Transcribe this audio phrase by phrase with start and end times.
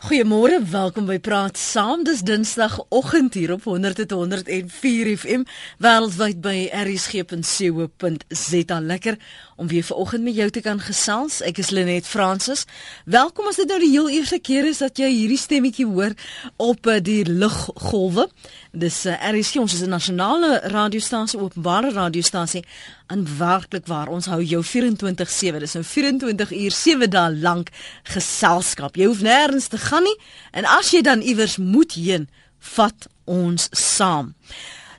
[0.00, 2.06] Goeiemôre, welkom by Praat Saam.
[2.08, 5.44] Dis Dinsdagoggend hier op 100.104 FM
[5.76, 8.78] wêreldwyd by rsg.co.za.
[8.80, 9.18] Lekker
[9.60, 11.42] om weer vanoggend met jou te kan gesels.
[11.44, 12.64] Ek is Lenet Fransis.
[13.04, 16.16] Welkom as dit nou die heel eerste keer is dat jy hierdie stemmetjie hoor
[16.56, 18.24] op eh, die luggolwe.
[18.72, 22.64] Dis uh, eh, RSG, ons is 'n nasionale radiostasie, openbare radiostasie.
[23.10, 25.58] En werklik waar, ons hou jou 24/7.
[25.58, 27.68] Dis 'n 24 uur 7 dae lank
[28.02, 28.96] geselskap.
[28.96, 30.18] Jy hoef nêrens te gaan nie
[30.50, 34.34] en as jy dan iewers moet heen, vat ons saam.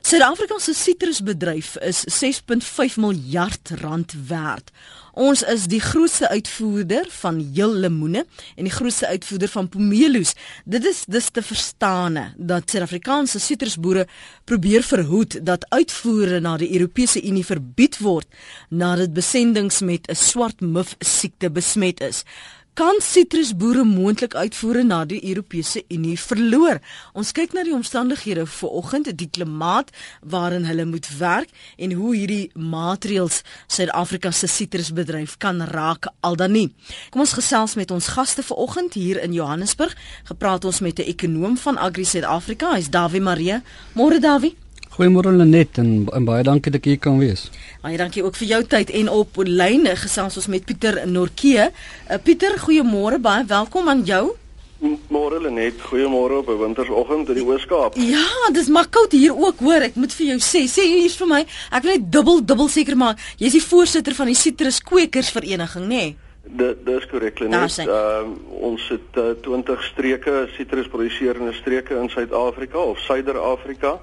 [0.02, 4.70] Suid-Afrika se sitrusbedryf is 6.5 miljard rand werd.
[5.12, 8.24] Ons is die grootste uitvoerder van heel lemoene
[8.56, 10.32] en die grootste uitvoerder van pomeloes.
[10.64, 14.06] Dit is dis te verstaane dat Suid-Afrikaanse sitrusboere
[14.48, 18.28] probeer verhoed dat uitvoere na die Europese Unie verbied word
[18.70, 22.24] nadat besendings met 'n swart muf siekte besmet is
[22.74, 26.80] kan sitrusboere moontlik uitvoere na die Europese Unie verloor.
[27.12, 29.92] Ons kyk na die omstandighede vir oggend, die klimaat
[30.24, 36.56] waarin hulle moet werk en hoe hierdie maatreëls Suid-Afrika se sitrusbedryf kan raak al dan
[36.56, 36.70] nie.
[37.12, 39.92] Kom ons gesels met ons gaste vir oggend hier in Johannesburg.
[40.32, 43.60] Gepraat ons met 'n ekonom van Agri Suid-Afrika, hy's Dawie Marie.
[43.94, 44.61] Môre Dawie.
[44.92, 47.46] Goeiemôre Lenet en, en baie dankie dat ek hier kan wees.
[47.80, 51.64] Baie dankie ook vir jou tyd en op lyn gesels ons met Pieter Norkee.
[51.64, 54.34] Uh, Pieter, goeiemôre, baie welkom aan jou.
[55.08, 57.96] Môre Lenet, goeiemôre op 'n wintersoggend in die Oos-Kaap.
[57.96, 59.80] Ja, dis maar koud hier ook hoor.
[59.80, 61.46] Ek moet vir jou sê, sê hier's vir my.
[61.72, 63.16] Ek wil net dubbel dubbel seker maak.
[63.38, 65.88] Jy's die voorsitter van die Citrus Kwekersvereniging, nê?
[65.88, 66.16] Nee?
[66.44, 67.78] Dit dis korrek Lenet.
[67.78, 74.00] Ehm uh, ons het uh, 20 streke sitrusproduserende streke in Suid-Afrika of Suider-Afrika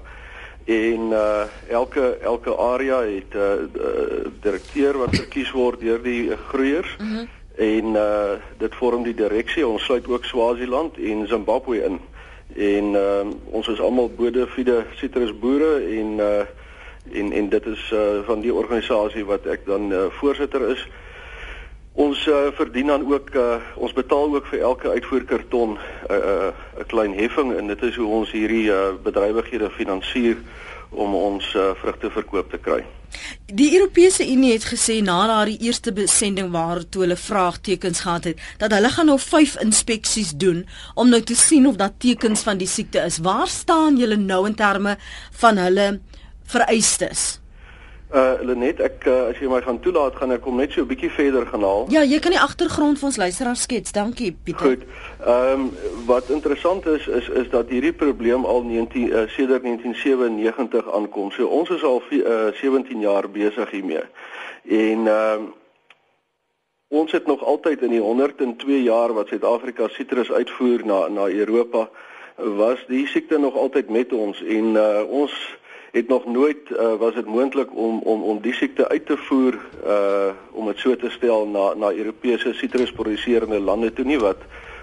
[0.70, 6.36] en uh elke elke area het 'n uh, uh, direkteur wat verkies word deur die
[6.48, 6.96] groeiers.
[6.98, 7.28] Mm -hmm.
[7.56, 9.66] en uh dit vorm die direksie.
[9.66, 12.00] Ons sluit ook Swaziland en Zimbabwe in.
[12.56, 16.46] En uh ons is almal bodefide sitrusboere en uh
[17.12, 20.88] en en dit is uh van die organisasie wat ek dan uh, voorsitter is
[21.92, 25.78] Ons uh, verdien dan ook uh, ons betaal ook vir elke uitvoerkarton 'n
[26.10, 30.36] uh, 'n uh, klein heffing en dit is hoe ons hierdie uh, bedrywighede finansier
[30.90, 32.84] om ons uh, vrugte verkoop te kry.
[33.46, 38.40] Die Europese Unie het gesê na daardie eerste besending waar toe hulle vraagtekens gehad het
[38.58, 42.58] dat hulle gaan nou 5 inspeksies doen om nou te sien of daar tekens van
[42.58, 43.18] die siekte is.
[43.18, 44.96] Waar staan julle nou in terme
[45.30, 46.00] van hulle
[46.44, 47.39] vereistes?
[48.10, 50.88] Uh Lenet, ek uh, as jy my gaan toelaat, gaan ek hom net so 'n
[50.90, 51.84] bietjie verder gaan haal.
[51.94, 53.92] Ja, jy kan die agtergrond vir ons luisteraars skets.
[53.94, 54.66] Dankie, Pieter.
[54.66, 54.82] Goed.
[55.22, 55.70] Ehm um,
[56.06, 61.30] wat interessant is is is dat hierdie probleem al 19 uh, sedert 1997 aankom.
[61.30, 64.02] So ons is al uh, 17 jaar besig hiermee.
[64.66, 65.54] En ehm um,
[66.88, 71.90] ons het nog altyd in die 102 jaar wat Suid-Afrika sitrus uitvoer na na Europa
[72.36, 75.32] was die siekte nog altyd met ons en uh, ons
[75.90, 79.58] het nog nooit uh, was dit moontlik om om om die siekte uit te voer
[79.86, 84.38] uh om dit so te stel na na Europese sitrusproduserende lande toe nie wat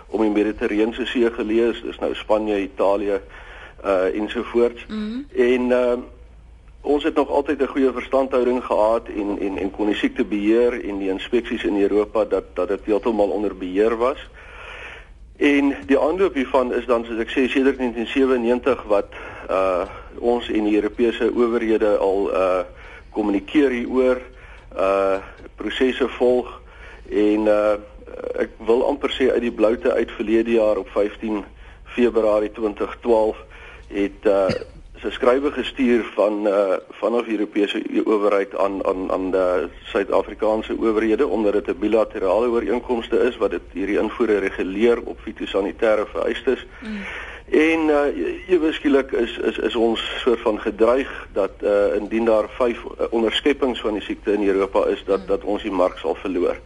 [0.07, 3.19] om die Mediterrane See geleë is, dis nou Spanje, Italië
[3.85, 4.85] uh ensovoorts.
[4.87, 5.25] Mm -hmm.
[5.35, 5.97] En uh
[6.81, 10.85] ons het nog altyd 'n goeie verstandhouding gehad en en en kon die siekte beheer
[10.85, 14.29] en die inspeksies in Europa dat dat dit heeltemal onder beheer was.
[15.37, 19.13] En die aanloop hiervan is dan soos ek sê sedert 1997 wat
[19.53, 19.85] uh
[20.17, 22.63] ons en die Europese owerhede al uh
[23.13, 24.17] kommunikeer hieroor
[24.73, 25.19] uh
[25.61, 26.49] prosesse volg
[27.13, 27.75] en uh
[28.41, 31.43] ek wil amper sê uit die bloute uit verlede jaar op 15
[31.93, 33.37] Februarie 2012
[33.93, 34.49] het uh
[35.01, 41.53] se skrywe gestuur van uh vanaf Europese owerheid aan aan aan die Suid-Afrikaanse owerhede omdat
[41.53, 46.65] dit 'n bilaterale ooreenkomste is wat dit hierdie invoere reguleer op fitosanitêre vereistes.
[46.81, 47.01] Mm.
[47.49, 52.49] En uh ewe skielik is is is ons soort van gedreig dat uh indien daar
[52.49, 55.27] vyf uh, onderskeppings van die siekte in Europa is dat mm.
[55.27, 56.57] dat ons die mark sal verloor.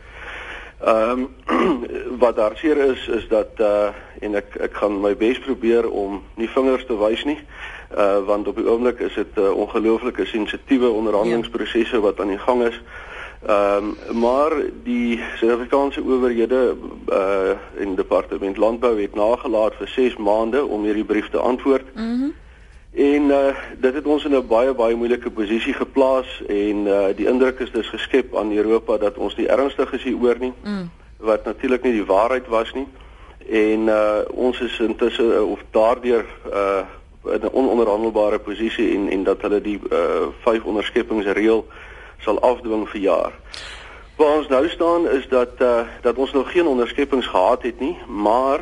[0.86, 1.80] Ehm um,
[2.24, 3.88] wat daar seer is is dat uh
[4.20, 7.38] en ek ek gaan my bes probeer om nie vingers te wys nie
[7.98, 12.44] uh want op die oomblik is dit 'n uh, ongelooflike sensitiewe onderhandelingsprosesse wat aan die
[12.48, 12.82] gang is.
[13.46, 14.52] Ehm um, maar
[14.84, 16.76] die Suid-Afrikaanse owerhede
[17.10, 21.86] uh en departement landbou het nagelaat vir 6 maande om hierdie brief te antwoord.
[21.94, 22.06] Mhm.
[22.06, 22.34] Mm
[22.94, 27.28] en uh dit het ons in 'n baie baie moeilike posisie geplaas en uh die
[27.28, 30.54] indruk is dus geskep aan Europa dat ons nie ernstig is hieroor nie.
[30.64, 30.90] Mm.
[31.18, 32.88] Wat natuurlik nie die waarheid was nie.
[33.50, 36.84] En uh ons is intussen uh, of daardeur uh
[37.26, 41.68] in 'n ononderhandelbare posisie en en dat hulle die uh vyf onderskeppingsreël
[42.20, 43.32] sal afdwing vir jaar.
[44.16, 47.98] Waar ons nou staan is dat uh dat ons nog geen onderskeppings gehad het nie,
[48.08, 48.60] maar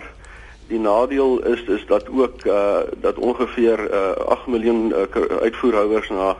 [0.69, 6.35] die nadeel is is dat ook uh dat ongeveer uh 8 miljoen uh, uitvoerhouers na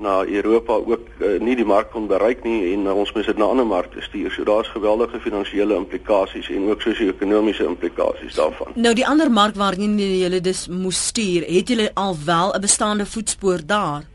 [0.00, 3.36] na Europa ook uh, nie die mark kon bereik nie en uh, ons moet dit
[3.36, 4.32] na ander markte stuur.
[4.32, 8.72] So daar's geweldige finansiële implikasies en ook sosio-ekonomiese implikasies daarvan.
[8.74, 13.06] Nou die ander mark waarheen julle dus moes stuur, het julle al wel 'n bestaande
[13.06, 14.08] voetspoor daar?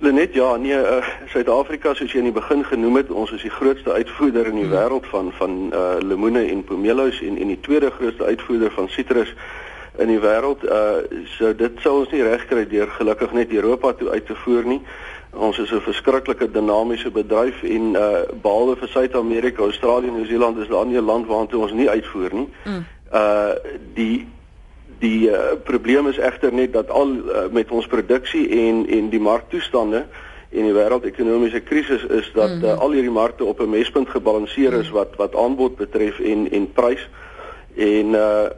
[0.00, 3.52] Lenet ja, nee, uh, Suid-Afrika soos jy in die begin genoem het, ons is die
[3.52, 4.72] grootste uitvoerder in die hmm.
[4.72, 9.34] wêreld van van uh lemoene en pomelos en en die tweede grootste uitvoerder van sitrus
[10.00, 10.64] in die wêreld.
[10.64, 11.04] Uh
[11.36, 14.80] so dit sou ons nie regkry deur gelukkig net Europa toe uit te voer nie.
[15.36, 20.72] Ons is 'n verskriklike dinamiese bedryf en uh behalwe vir Suid-Amerika, Australië en Nieu-Seeland is
[20.72, 22.48] daar nie 'n land waartoe ons nie uitvoer nie.
[22.64, 22.84] Mm.
[23.12, 23.52] Uh
[23.94, 24.26] die
[25.00, 29.20] die uh, probleem is egter net dat al uh, met ons produksie en en die
[29.20, 30.04] marktoestande
[30.50, 32.64] en die wêreldekonomiese krisis is dat mm.
[32.64, 34.94] uh, al hierdie markte op 'n mespunt gebalanseer is mm.
[34.94, 37.08] wat wat aanbod betref en en prys
[37.76, 38.48] en uh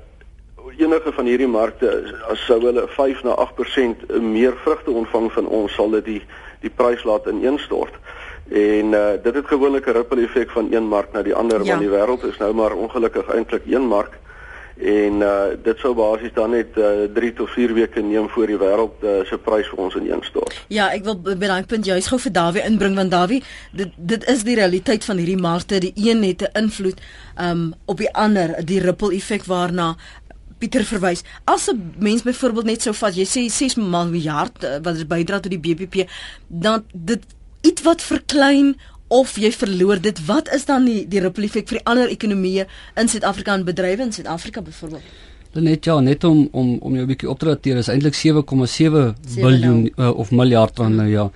[0.78, 1.90] enige van hierdie markte
[2.32, 6.22] as sou hulle 5 na 8% meer vrugte ontvang van ons sal dit die
[6.62, 7.94] die prys laat ineenstort.
[8.48, 11.66] En uh, dit het gewoonlik 'n ripple effek van een mark na die ander ja.
[11.66, 14.18] want die wêreld is nou maar ongelukkig eintlik een mark
[14.76, 15.32] en uh,
[15.64, 19.19] dit sou basies dan net 3 uh, tot 4 weke neem voor die wêreld uh,
[19.28, 20.56] se prys vir ons ineenstort.
[20.72, 23.42] Ja, ek wil by daai punt juist gou vir Dawie inbring want Dawie,
[23.72, 27.00] dit dit is die realiteit van hierdie markte, die een het 'n invloed
[27.40, 29.96] um, op die ander, die ripple effek waarna
[30.58, 31.25] Pieter verwys.
[31.44, 35.40] As 'n mens byvoorbeeld net sou vat, jy sê 6 miljard uh, wat dit bydra
[35.40, 36.08] tot die BBP,
[36.46, 37.22] dan dit
[37.62, 38.76] iets wat verklein
[39.12, 40.20] of jy verloor dit.
[40.26, 42.64] Wat is dan die die ripple effek vir die ander ekonomieë
[43.00, 45.11] in Suid-Afrika en bedrywe in Suid-Afrika byvoorbeeld?
[45.53, 49.14] Net ja, net om om om jou 'n bietjie op te dateer, is eintlik 7,7
[49.37, 51.31] biljoen uh, of miljard rand nou ja.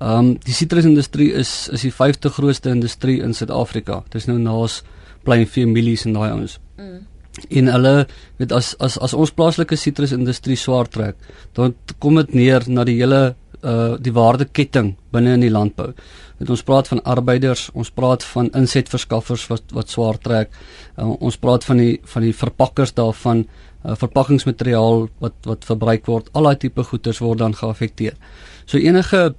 [0.00, 4.02] Ehm um, die sitrusindustrie is is die vyfde grootste industrie in Suid-Afrika.
[4.10, 4.82] Dit is nou naas
[5.22, 6.60] Plainview Millies en daai ouens.
[6.76, 7.06] Mm
[7.50, 7.94] en hulle
[8.38, 11.16] weet as as as ons plaaslike sitrusindustrie swaar trek
[11.58, 15.92] dan kom dit neer na die hele uh die waardeketting binne in die landbou.
[16.38, 20.50] Met ons praat van arbeiders, ons praat van insetverskaffers wat wat swaar trek.
[20.98, 23.46] Uh, ons praat van die van die verpakkers daarvan,
[23.84, 26.28] uh, verpakkingsmateriaal wat wat verbruik word.
[26.32, 28.18] Al daai tipe goederes word dan geaffekteer.
[28.66, 29.34] So enige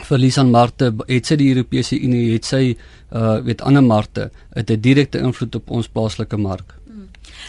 [0.00, 2.62] verlies aan markte het sy die Europese Unie het sy
[3.12, 6.74] uh weet ander markte het 'n direkte invloed op ons plaaslike mark.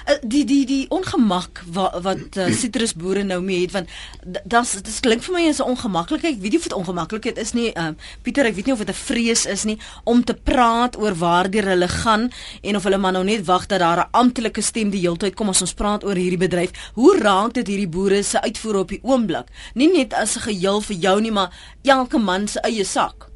[0.07, 3.89] Uh, die die die ongemak wat wat uh, sitrusboere nou mee het want
[4.23, 6.35] dit dit klink vir my as 'n ongemaklikheid.
[6.35, 7.71] Ek weet nie of dit ongemaklikheid is nie.
[7.77, 11.15] Uh, Pieter, ek weet nie of dit 'n vrees is nie om te praat oor
[11.15, 12.31] waar die hulle gaan
[12.61, 15.49] en of hulle maar nou net wag dat daar 'n amptelike stem die heeltyd kom
[15.49, 16.71] as ons praat oor hierdie bedryf.
[16.93, 19.47] Hoe raak dit hierdie boere se uitvoere op die oomblik?
[19.75, 21.51] Nie net as 'n geheel vir jou nie, maar
[21.83, 23.32] elke man se eie sak.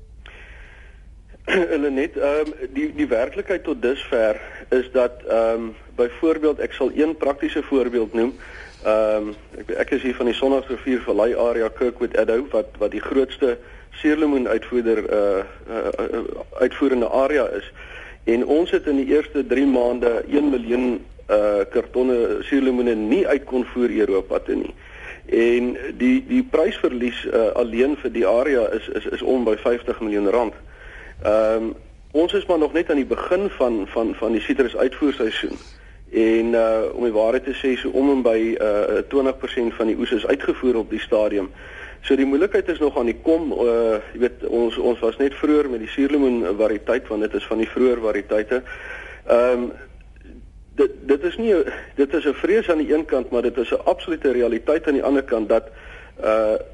[1.73, 4.39] Hulle net ehm um, die die werklikheid tot dusver
[4.75, 8.33] is dat ehm um, byvoorbeeld ek sal een praktiese voorbeeld noem.
[8.83, 12.91] Ehm um, ek ek is hier van die Sondagsrivier Vallei area Kirkwood Edo wat wat
[12.91, 13.55] die grootste
[14.01, 16.19] suurlemoen uitvoerder uh, uh
[16.59, 17.71] uitvoerende area is.
[18.23, 21.00] En ons het in die eerste 3 maande 1 miljoen
[21.31, 24.75] uh kartonne suurlemoene nie uit kon voer Europa toe nie.
[25.31, 30.03] En die die prysverlies uh, alleen vir die area is is is om by 50
[30.03, 30.65] miljoen rand.
[31.23, 31.75] Ehm um,
[32.11, 35.57] ons is maar nog net aan die begin van van van die sitrus uitvoerseisoen.
[36.11, 39.97] En uh om die waarheid te sê, so om en by uh 20% van die
[39.97, 41.50] oes is uitgevoer op die stadium.
[42.01, 43.51] So die moeilikheid is nog aan die kom.
[43.51, 47.50] Uh jy weet ons ons was net vroeër met die suurlemoen variëteit want dit is
[47.50, 48.63] van die vroeër variëteite.
[49.25, 49.71] Ehm um,
[50.77, 51.53] dit dit is nie
[51.95, 55.00] dit is 'n vrees aan die een kant, maar dit is 'n absolute realiteit aan
[55.01, 55.87] die ander kant dat uh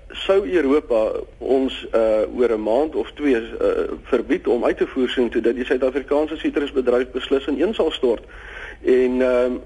[0.09, 5.09] sou Europa ons uh oor 'n maand of twee uh verbied om uit te voer
[5.09, 8.23] sien toe dat die Suid-Afrikaanse sitrusbedryf beslis in een sal stort
[8.83, 9.61] en ehm um,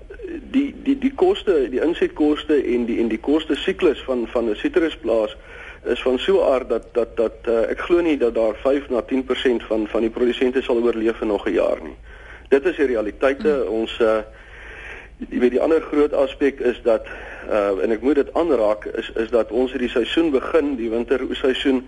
[0.51, 4.55] die die die koste die insetkoste en die en die koste siklus van van 'n
[4.55, 5.37] sitrusplaas
[5.85, 9.01] is van so aard dat dat dat uh, ek glo nie dat daar 5 na
[9.01, 11.95] 10% van van die produsente sal oorleef vir nog 'n jaar nie.
[12.49, 13.73] Dit is die realiteite hmm.
[13.73, 14.21] ons uh
[15.29, 17.07] jy weet die ander groot aspek is dat
[17.49, 21.85] uh en ek moet dit aanraak is is dat ons hierdie seisoen begin die winterseisoen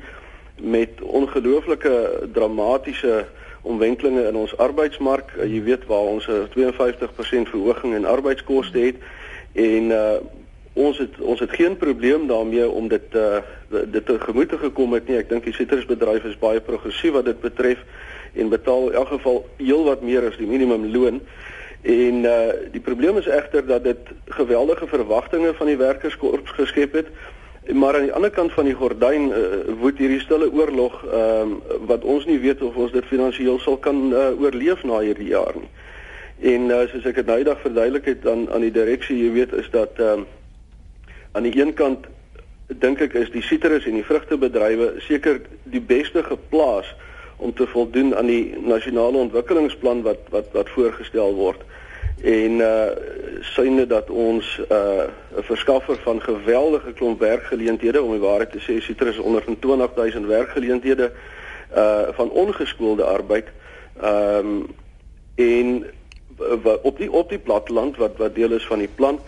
[0.60, 3.26] met ongelooflike dramatiese
[3.62, 5.34] omwentelinge in ons arbeidsmark.
[5.38, 8.96] Uh, jy weet waar ons 'n 52% verhoging in arbeidskoste het
[9.54, 10.20] en uh
[10.74, 15.08] ons het ons het geen probleem daarmee om dit uh dit te gemoete gekom het
[15.08, 15.18] nie.
[15.18, 17.84] Ek dink die sitrusbedryf is baie progressief wat dit betref
[18.34, 21.22] en betaal in elk geval heelwat meer as die minimumloon.
[21.82, 27.08] En uh die probleem is egter dat dit geweldige verwagtinge van die werkerskorps geskep het.
[27.74, 29.36] Maar aan die ander kant van die gordyn uh,
[29.80, 33.78] woed hierdie stille oorlog ehm um, wat ons nie weet of ons dit finansiëel sal
[33.78, 35.70] kan uh, oorleef na hierdie jaar nie.
[36.54, 39.54] En uh, soos ek dit nou eendag verduidelik het aan aan die direksie, jy weet,
[39.54, 40.28] is dat ehm um,
[41.32, 42.08] aan die een kant
[42.68, 46.90] dink ek is die sitrus en die vrugtebedrywe seker die beste geplaas
[47.40, 51.62] om te voldoen aan die nasionale ontwikkelingsplan wat wat wat voorgestel word.
[52.22, 52.90] En uh
[53.56, 58.82] syne dat ons uh 'n verskaffer van geweldige klomp werkgeleenthede om die waarheid te sê
[58.84, 61.12] sitrus 120 000 werkgeleenthede
[61.76, 63.48] uh van ongeskoolde arbeid.
[64.02, 64.68] Ehm um,
[65.36, 65.86] en
[66.64, 69.20] wat op die op die platteland wat wat deel is van die plan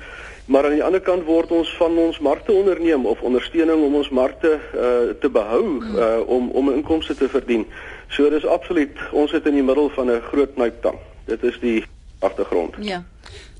[0.46, 4.10] maar aan die ander kant word ons van ons markte onderneem of ondersteuning om ons
[4.10, 7.66] markte uh, te behou uh, om om inkomste te verdien.
[8.12, 10.98] So dis absoluut ons sit in die middel van 'n groot knyptang.
[11.26, 11.84] Dit is die
[12.20, 12.76] agtergrond.
[12.80, 13.04] Ja.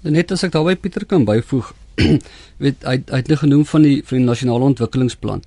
[0.02, 1.74] Net as ek daarby Pieter kan byvoeg,
[2.64, 5.44] weet hy hy het net genoem van die van die nasionale ontwikkelingsplan.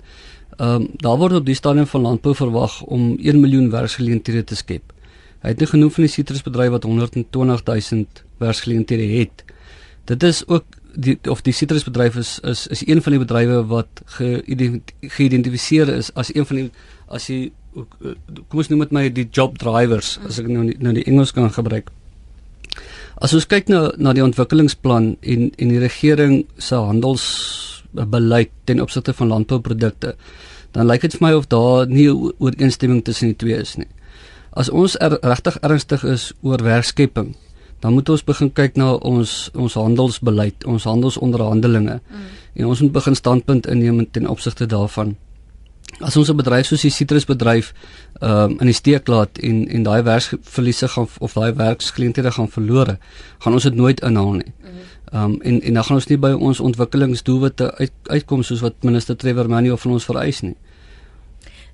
[0.57, 4.57] Ehm um, daar word op die stadium van landbou verwag om 1 miljoen werksgeleenthede te
[4.57, 4.93] skep.
[5.43, 8.07] Hy het net genoem van die sitrusbedryf wat 120 000
[8.39, 9.45] werksgeleenthede het.
[10.05, 14.03] Dit is ook die of die sitrusbedryf is is is een van die bedrywe wat
[15.01, 16.71] geïdentifiseer is as een van die
[17.09, 21.07] as jy kom ons noem dit my die job drivers as ek nou nou die
[21.11, 21.91] Engels kan gebruik.
[23.23, 29.15] As ons kyk na na die ontwikkelingsplan en en die regering se handelsbeleid ten opsigte
[29.15, 30.15] van landbouprodukte,
[30.75, 33.91] dan lyk dit vir my of daar nie ooreenstemming tussen die twee is nie.
[34.55, 37.35] As ons er, regtig ernstig is oor werkskepping,
[37.83, 41.99] dan moet ons begin kyk na ons ons handelsbeleid, ons handelsonderhandelinge.
[42.01, 42.29] Mm.
[42.55, 45.17] En ons moet begin standpunt inneem ten opsigte daarvan.
[46.01, 47.73] As ons 'n bedryf soos die sitrusbedryf
[48.21, 52.49] ehm um, in die steek laat en en daai werksverliese gaan of daai werksgeleenthede gaan
[52.49, 52.99] verlore,
[53.39, 54.53] gaan ons dit nooit inhaal nie.
[54.63, 54.71] Mm.
[55.13, 58.75] Ehm um, en en dan gaan ons nie by ons ontwikkelingsdoelwitte uit, uitkom soos wat
[58.83, 60.57] minister Trevor Manuel van ons vereis nie.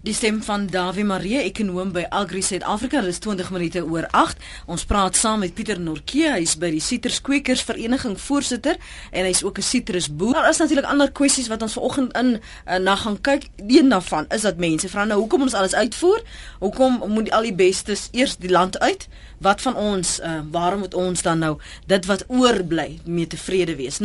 [0.01, 4.39] Die stem van Dawie Marie, ekonom by Agri Suid-Afrika, dis 20 minute oor 8.
[4.73, 8.81] Ons praat saam met Pieter Norke, hy's by die Sitruskweekers Vereniging voorsitter
[9.13, 10.33] en hy's ook 'n sitrusboer.
[10.41, 13.51] Daar is natuurlik ander kwessies wat ons vanoggend in uh, na gaan kyk.
[13.69, 16.23] Een daarvan is dat mense vra nou hoekom ons alles uitvoer?
[16.61, 19.09] Hoekom moet al die bestes eers die land uit?
[19.39, 23.99] Wat van ons, uh, waarom moet ons dan nou dit wat oorbly mee tevrede wees?
[24.01, 24.03] 0891104553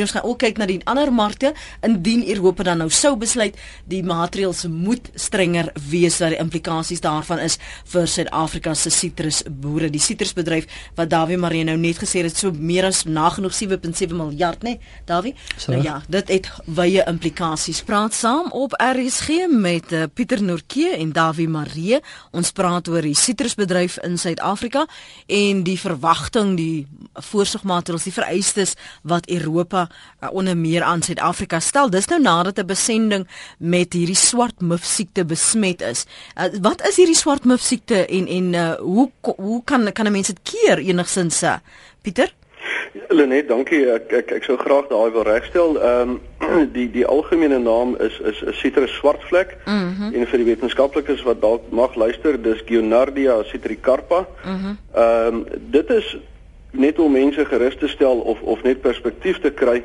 [0.00, 3.56] ons gaan ook kyk na die ander markte indien Europa dan nou sou besluit besluit
[3.88, 9.90] die maatreëls moet strenger wees wat die implikasies daarvan is vir Suid-Afrika se sitrusboere.
[9.90, 14.62] Die sitrusbedryf wat Dawie Marie nou net gesê het so meer as nagenoeg 7.7 miljard,
[14.62, 14.76] né?
[14.76, 15.34] Nee, Dawie?
[15.68, 17.82] Nou ja, dit het wye implikasies.
[17.82, 22.00] Praat saam op RSG met uh, Pieter Norke en Dawie Marie.
[22.32, 24.84] Ons praat oor die sitrusbedryf in Suid-Afrika
[25.26, 31.90] en die verwagting, die voorsorgmaatreëls, die vereistes wat Europa uh, onder meer aan Suid-Afrika stel.
[31.90, 33.26] Dis nou nadat 'n besending
[33.58, 36.06] met hierdie swart muf siekte besmet is.
[36.36, 40.12] Uh, wat is hierdie swart muf siekte en en uh, hoe hoe kan kan 'n
[40.12, 41.58] mens dit keer enigsins uh,
[42.02, 42.32] Pieter?
[43.08, 43.82] Lenet, dankie.
[43.90, 45.76] Ek ek ek sou graag daai wil regstel.
[45.80, 49.56] Ehm um, die die algemene naam is is 'n citrus swartvlek.
[49.66, 50.14] Mm -hmm.
[50.14, 54.26] En vir die wetenskaplikes wat dalk mag luister, dis Gionardia citricarpa.
[54.44, 54.76] Mhm.
[54.94, 56.16] Ehm mm um, dit is
[56.70, 59.82] net om mense gerus te stel of of net perspektief te kry.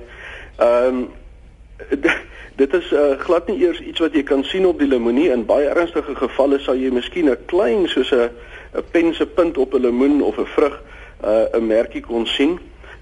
[0.58, 1.10] Ehm um,
[2.62, 5.46] dit is uh, glad nie eers iets wat jy kan sien op die lemoenie in
[5.46, 8.30] baie ernstige gevalle sal jy miskien 'n klein soos 'n
[8.78, 10.82] 'n pense punt op 'n lemoen of 'n vrug
[11.24, 12.60] 'n uh, merkie kon sien.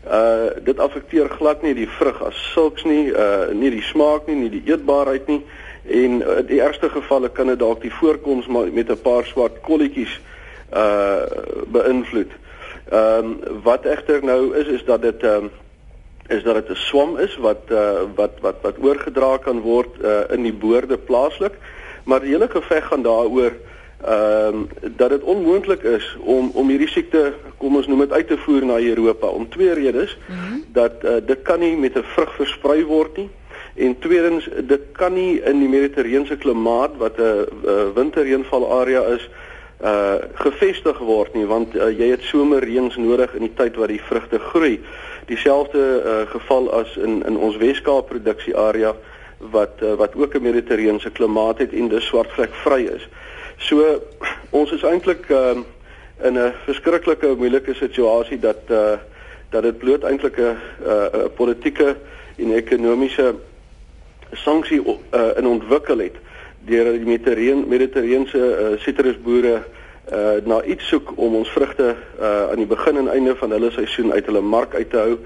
[0.07, 4.35] Uh dit affekteer glad nie die vrug as sulks nie, uh nie die smaak nie,
[4.35, 5.41] nie die eetbaarheid nie
[5.85, 10.19] en uh, die ergste gevalle kan dit dalk die voorkoms met 'n paar swart kolletjies
[10.73, 11.25] uh
[11.67, 12.31] beïnvloed.
[12.91, 15.51] Ehm um, wat egter nou is is dat dit ehm um,
[16.27, 20.19] is dat dit 'n swam is wat uh, wat wat wat oorgedra kan word uh,
[20.29, 21.53] in die boorde plaaslik.
[22.03, 23.51] Maar die hele geveg gaan daaroor
[24.05, 28.27] ehm uh, dat dit onmoontlik is om om hierdie siekte, kom ons noem dit uit
[28.27, 30.17] te voer na Europa om twee redes.
[30.27, 30.63] Mm -hmm.
[30.67, 33.29] Dat uh, dit kan nie met 'n vrug versprei word nie.
[33.75, 37.45] En tweedens, dit kan nie in die mediterrane klimaat wat 'n
[37.93, 39.29] winterreënval area is
[39.83, 44.01] uh gevestig word nie want uh, jy het somerreëns nodig in die tyd wat die
[44.01, 44.79] vrugte groei
[45.25, 48.93] dieselfde uh, geval as in in ons Weskaap produksiearea
[49.37, 53.07] wat uh, wat ook 'n mediterrane klimaat het en dus swartvlek vry is.
[53.57, 54.01] So
[54.59, 55.57] ons is eintlik uh,
[56.23, 58.93] in 'n verskriklike moeilike situasie dat uh,
[59.49, 61.95] dat dit bloot eintlik 'n uh, politieke
[62.37, 63.35] en ekonomiese
[64.31, 66.15] sanksie uh, in ontwikkel het
[66.65, 69.61] deur die mediterrane mediterrane uh, sitrusboere
[70.11, 73.71] uh na iets soek om ons vrugte uh aan die begin en einde van hulle
[73.71, 75.17] seisoen uit hulle mark uit te hou.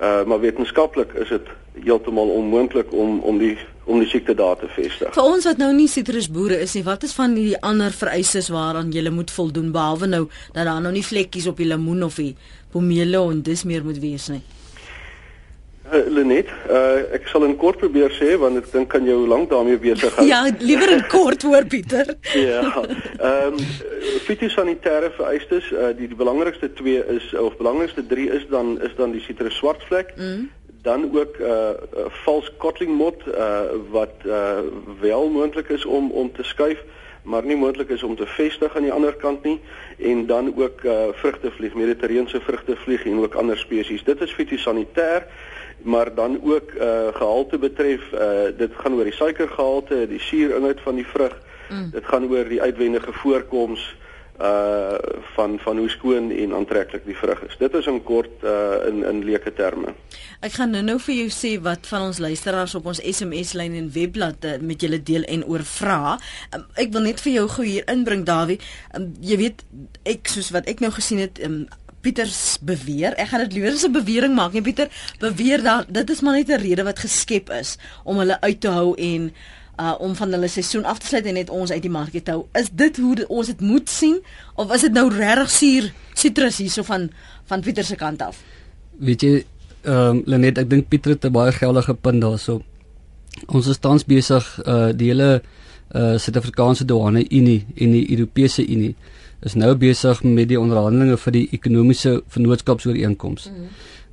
[0.00, 1.52] Uh maar wetenskaplik is dit
[1.84, 5.10] heeltemal onmoontlik om om die om die siekte daar te vestig.
[5.14, 8.92] Vir ons wat nou nie sitrusboere is nie, wat is van die ander vereistes waaraan
[8.94, 12.34] jy moet voldoen behalwe nou dat daar nou nie vlekkies op die lemoen of die
[12.70, 14.42] pomelo en dis meer moet wees nie?
[15.92, 19.50] Uh, Lenet, uh, ek sal in kort probeer sê want ek dink kan jou lank
[19.50, 20.24] daarmee besig hou.
[20.32, 22.14] ja, liewer in kort hoor Pieter.
[22.32, 22.62] ja.
[22.72, 23.66] Ehm um,
[24.24, 29.12] fitosanitêre vereistes, uh, die die belangrikste twee is of belangrikste drie is dan is dan
[29.12, 30.16] die sitrus swartvlek.
[30.16, 30.48] Mm.
[30.82, 34.64] Dan ook 'n uh, uh, vals cotling mot uh, wat uh,
[35.04, 36.80] wel moontlik is om om te skuif
[37.22, 39.60] maar nie moontlik is om te vestig aan die ander kant nie
[39.98, 44.04] en dan ook uh, vrugtevlieg, mediterrane vrugtevlieg en ook ander spesies.
[44.04, 45.28] Dit is fitosanitêr
[45.84, 50.94] maar dan ook uh gehalte betref uh dit gaan oor die suikergehalte, die suurinhoud van
[50.94, 51.38] die vrug.
[51.70, 51.90] Mm.
[51.90, 53.96] Dit gaan oor die uitwendige voorkoms
[54.40, 54.98] uh
[55.34, 57.56] van van hoe skoon en aantreklik die vrug is.
[57.58, 59.94] Dit is in kort uh in in leuke terme.
[60.40, 63.90] Ek gaan nou-nou vir jou sê wat van ons luisteraars op ons SMS lyn en
[63.94, 66.16] webblad met julle deel en oor vra.
[66.56, 68.58] Um, ek wil net vir jou gou hier inbring Dawie.
[68.96, 69.62] Um, jy weet
[70.08, 71.62] ek soos wat ek nou gesien het um,
[72.02, 73.14] Pieters beweer.
[73.14, 74.52] Ek gaan dit liewer as 'n bewering maak.
[74.52, 78.40] Nee Pieter, beweer dat dit is maar net 'n rede wat geskep is om hulle
[78.40, 79.32] uit te hou en
[79.80, 82.30] uh om van hulle seisoen af te sluit en net ons uit die mark te
[82.30, 82.44] hou.
[82.52, 84.18] Is dit hoe dit, ons dit moet sien
[84.54, 87.10] of is dit nou regtig suur sitrus hierso van
[87.44, 88.42] van Pieter se kant af?
[88.98, 89.44] Weet jy,
[89.82, 92.62] ehm um, Lenet, ek dink Pieter het 'n baie geldige punt daarso.
[93.46, 95.42] Ons is tans besig uh die hele
[95.94, 98.94] uh Suid-Afrikaanse douane Unie en die Europese Unie
[99.42, 103.48] is nou besig met die onderhandelinge vir die ekonomiese vennootskapsooreenkoms.
[103.50, 103.72] Mm.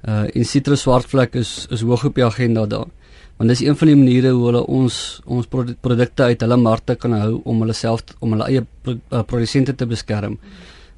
[0.09, 2.87] Uh en Citrus Swartvlek is is hoog op die agenda daar.
[3.37, 7.13] Want dis een van die maniere hoe hulle ons ons produkte uit hulle markte kan
[7.15, 10.39] hou om hulle self om hulle eie uh, produsente te beskerm.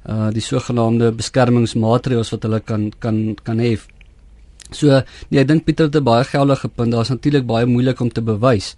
[0.08, 3.76] Uh die sogenaamde beskermingsmaatreëls wat hulle kan kan kan hê.
[4.72, 6.92] So nee, ek dink Pieter het 'n baie geldige punt.
[6.92, 8.76] Daar's natuurlik baie moeilik om te bewys.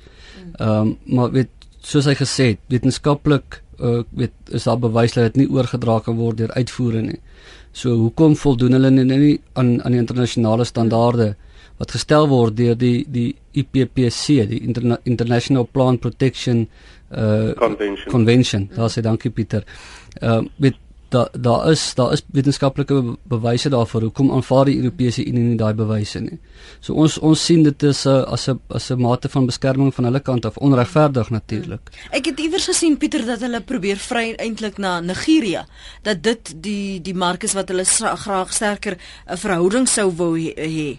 [0.58, 5.32] Ehm um, maar weet soos hy gesê het, wetenskaplik uh, weet is daar bewys dat
[5.32, 7.20] dit nie oorgedra kan word deur uitvoere nie.
[7.72, 11.34] So hoekom voldoen hulle nie, nie aan aan die internasionale standaarde
[11.78, 16.68] wat gestel word deur die die IPPC, die Interna International Plant Protection
[17.10, 18.10] uh Convention.
[18.10, 18.68] Convention.
[18.74, 19.64] Daar sê dankie Pieter.
[20.20, 20.74] Ehm uh, met
[21.14, 25.74] daar daar is daar is wetenskaplike bewyse daarvoor hoekom aanvaar die Europese Unie nie daai
[25.78, 26.38] bewyse nie.
[26.80, 30.04] So ons ons sien dit is 'n as 'n as 'n mate van beskerming van
[30.04, 31.90] hulle kant af onregverdig natuurlik.
[32.10, 35.64] Ek het iewers gesien Pieter dat hulle probeer vry eintlik na Nigerië
[36.02, 38.96] dat dit die die mark is wat hulle graag sterker
[39.26, 40.98] 'n verhouding sou wou hê.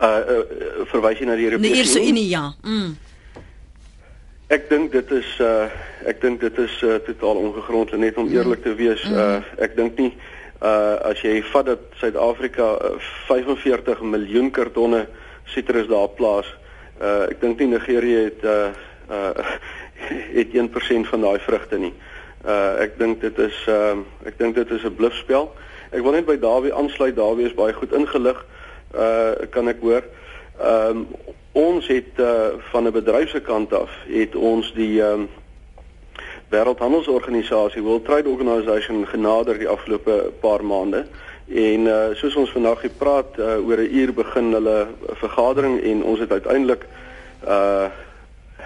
[0.00, 2.08] Uh, uh verwys jy na die Europese Unie?
[2.08, 2.54] Unie ja.
[2.62, 2.96] Mm.
[4.48, 5.68] Ek dink dit is uh
[6.08, 9.02] ek dink dit is uh, totaal ongegrond net om eerlik te wees.
[9.04, 10.14] Uh ek dink nie
[10.64, 12.94] uh as jy vat dat Suid-Afrika uh,
[13.28, 15.02] 45 miljoen kartonne
[15.52, 16.48] sitrus daar plaas.
[16.96, 18.70] Uh ek dink nie Nigerië het uh
[19.12, 19.52] uh
[20.38, 21.92] het 1% van daai vrugte nie.
[22.40, 25.52] Uh ek dink dit is uh ek dink dit is 'n blufspel.
[25.92, 27.20] Ek wil net by Dawie aansluit.
[27.20, 28.40] Dawie is baie goed ingelig.
[28.96, 30.08] Uh kan ek hoor.
[30.56, 31.06] Ehm um,
[31.58, 35.28] ons het uh, van 'n bedryf se kant af het ons die ehm um,
[36.48, 41.04] Wêreldhandelsorganisasie World Trade Organization genader die afgelope paar maande
[41.48, 44.86] en uh, soos ons vandag gepraat uh, oor 'n uur begin hulle
[45.20, 46.86] vergadering en ons het uiteindelik
[47.44, 47.88] uh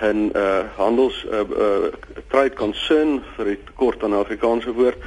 [0.03, 1.93] 'n uh, handels uh, uh,
[2.29, 4.99] trade concern vir kort aan Afrikaanse woord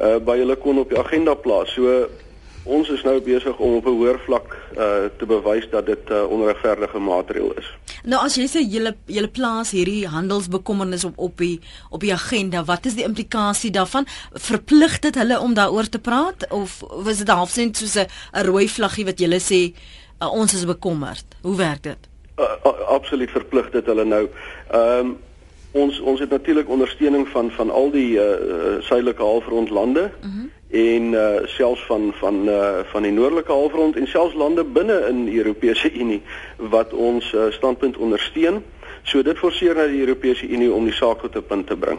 [0.00, 1.72] uh, by hulle kon op die agenda plaas.
[1.72, 2.08] So
[2.64, 6.12] ons is nou besig om op 'n hoër vlak uh, te bewys dat dit 'n
[6.12, 7.68] uh, onregverdige maatreël is.
[8.04, 12.64] Nou as jy sê julle julle plaas hierdie handelsbekommernis op op die op die agenda,
[12.64, 14.06] wat is die implikasie daarvan?
[14.32, 18.08] Verplig dit hulle om daaroor te praat of was dit halfsins soos 'n
[18.44, 19.72] rooi vlaggie wat julle sê
[20.22, 21.24] uh, ons is bekommerd?
[21.42, 22.08] Hoe werk dit?
[22.38, 24.28] Uh, uh, absoluut verplig dit hulle nou.
[24.70, 25.18] Ehm um,
[25.72, 28.24] ons ons het natuurlik ondersteuning van van al die uh,
[28.80, 30.10] suidelike halfrond lande.
[30.20, 30.38] Uh mhm.
[30.38, 35.06] -huh en uh, selfs van van uh, van die noordelike halfrond en selfs lande binne
[35.08, 36.22] in die Europese Unie
[36.56, 38.62] wat ons uh, standpunt ondersteun.
[39.02, 41.98] So dit forceer na die Europese Unie om die saak tot 'n punt te bring.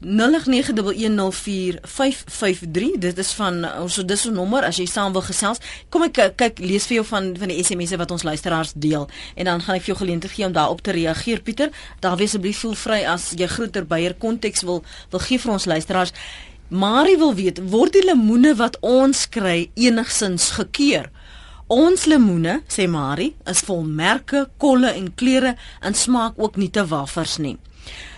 [0.00, 0.08] 0891104553.
[2.98, 5.58] Dit is van ons so dis 'n nommer as jy saam wil gesels.
[5.88, 9.08] Kom ek kyk lees vir jou van van die SMS'e wat ons luisteraars deel.
[9.34, 11.70] En dan gaan ek vir jou geleentheid gee om daarop te reageer Pieter.
[12.00, 15.64] Daar wees asseblief voel vry as jy groter beier konteks wil wil gee vir ons
[15.64, 16.12] luisteraars.
[16.68, 21.10] Marie wil weet, word die lemoene wat ons kry enigsins gekeur?
[21.66, 26.86] Ons lemoene, sê Marie, is vol merke, kolle en kleure en smaak ook nie te
[26.86, 27.58] wafers nie.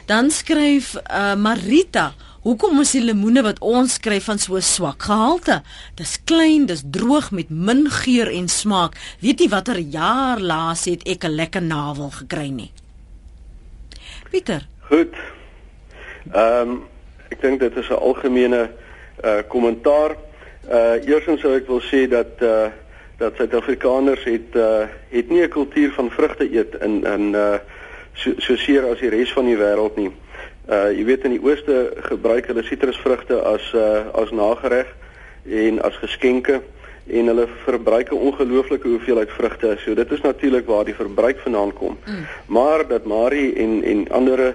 [0.07, 2.13] Dan skryf uh, Marita,
[2.43, 5.61] hoekom is die lemoene wat ons kry van so swak gehalte?
[5.99, 8.99] Dis klein, dis droog met min geur en smaak.
[9.23, 12.73] Weet jy watter jaar laas het ek 'n lekker navel gekry nie?
[14.31, 14.67] Pieter.
[14.91, 15.15] Goed.
[16.35, 16.83] Ehm um,
[17.31, 18.71] ek dink dit is 'n algemene
[19.25, 20.17] uh kommentaar.
[20.67, 22.71] Uh eersins sou ek wil sê dat uh
[23.19, 27.59] dat Suid-Afrikaners het uh het nie 'n kultuur van vrugte eet in in uh
[28.15, 30.11] so so seer as die res van die wêreld nie.
[30.69, 34.91] Uh jy weet in die ooste gebruik hulle sitrusvrugte as uh as nagereg
[35.45, 36.61] en as geskenke
[37.07, 39.77] en hulle verbruik 'n ongelooflike hoeveelheid vrugte.
[39.85, 41.99] So dit is natuurlik waar die verbruik vandaan kom.
[42.07, 42.27] Mm.
[42.47, 44.55] Maar dat Marie en en ander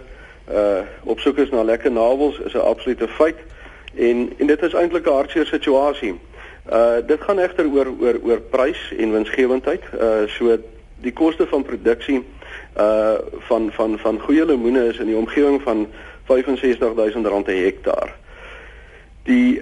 [0.52, 3.38] uh op soek is na lekker navels is 'n absolute feit.
[3.96, 6.20] En en dit is eintlik 'n hartseer situasie.
[6.72, 9.84] Uh dit gaan egter oor oor oor prys en winsgewendheid.
[10.00, 10.58] Uh so
[11.02, 12.24] die koste van produksie
[12.78, 15.88] uh van van van goeie lemoene is in die omgewing van
[16.26, 18.16] 65000 rand per hektaar.
[19.24, 19.62] Die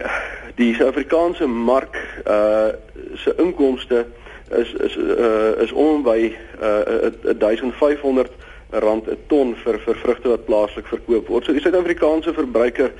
[0.56, 2.68] die Suid-Afrikaanse mark uh
[3.16, 4.06] se inkomste
[4.52, 8.32] is is uh is om by uh 1500
[8.70, 11.46] rand 'n ton vir vir vrugte wat plaaslik verkoop word.
[11.46, 12.92] So die Suid-Afrikaanse verbruiker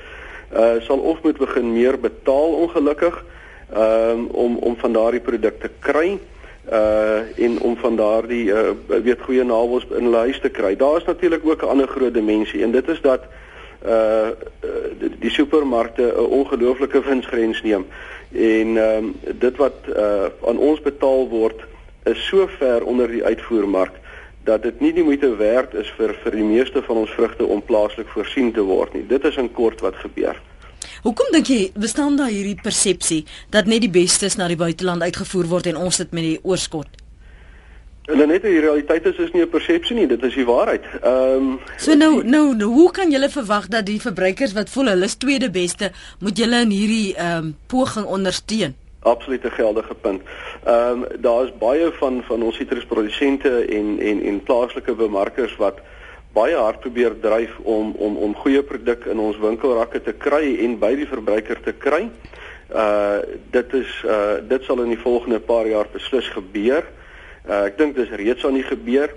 [0.52, 3.24] uh sal of moet begin meer betaal ongelukkig
[3.74, 6.35] um, om om van daardie produkte kry uh
[7.36, 10.76] en om van daardie uh weet goeie navels in hulle huis te kry.
[10.76, 13.22] Daar is natuurlik ook 'n ander groot dimensie en dit is dat
[13.86, 14.28] uh
[14.98, 17.86] die, die supermarkte 'n ongelooflike winsgrens neem.
[18.32, 21.64] En ehm um, dit wat uh aan ons betaal word
[22.04, 23.92] is so ver onder die uitvoermark
[24.44, 27.62] dat dit nie die moeite werd is vir vir die meeste van ons vrugte om
[27.62, 29.06] plaaslik voorsien te word nie.
[29.06, 30.38] Dit is in kort wat gebeur.
[31.04, 35.50] Hoekom dink jy bestaan daar hierdie persepsie dat net die bestes na die buiteland uitgevoer
[35.50, 36.88] word en ons dit met die oorskot?
[38.06, 40.84] Hulle net die realiteit is is nie 'n persepsie nie, dit is die waarheid.
[41.02, 44.86] Ehm um, So nou nou nou hoe kan julle verwag dat die verbruikers wat voel
[44.94, 48.74] hulle is tweede beste, moet julle in hierdie ehm um, poging ondersteun?
[49.02, 50.22] Absolute geldige punt.
[50.64, 55.78] Ehm um, daar is baie van van ons sitrusprodusente en en en plaaslike bemarkers wat
[56.36, 60.76] baie hard probeer dryf om om om goeie produk in ons winkelrakke te kry en
[60.82, 62.06] by die verbruiker te kry.
[62.68, 63.22] Uh
[63.54, 66.84] dit is uh dit sal in die volgende paar jaar beslis gebeur.
[67.46, 69.14] Uh ek dink dis reeds aan die gebeur.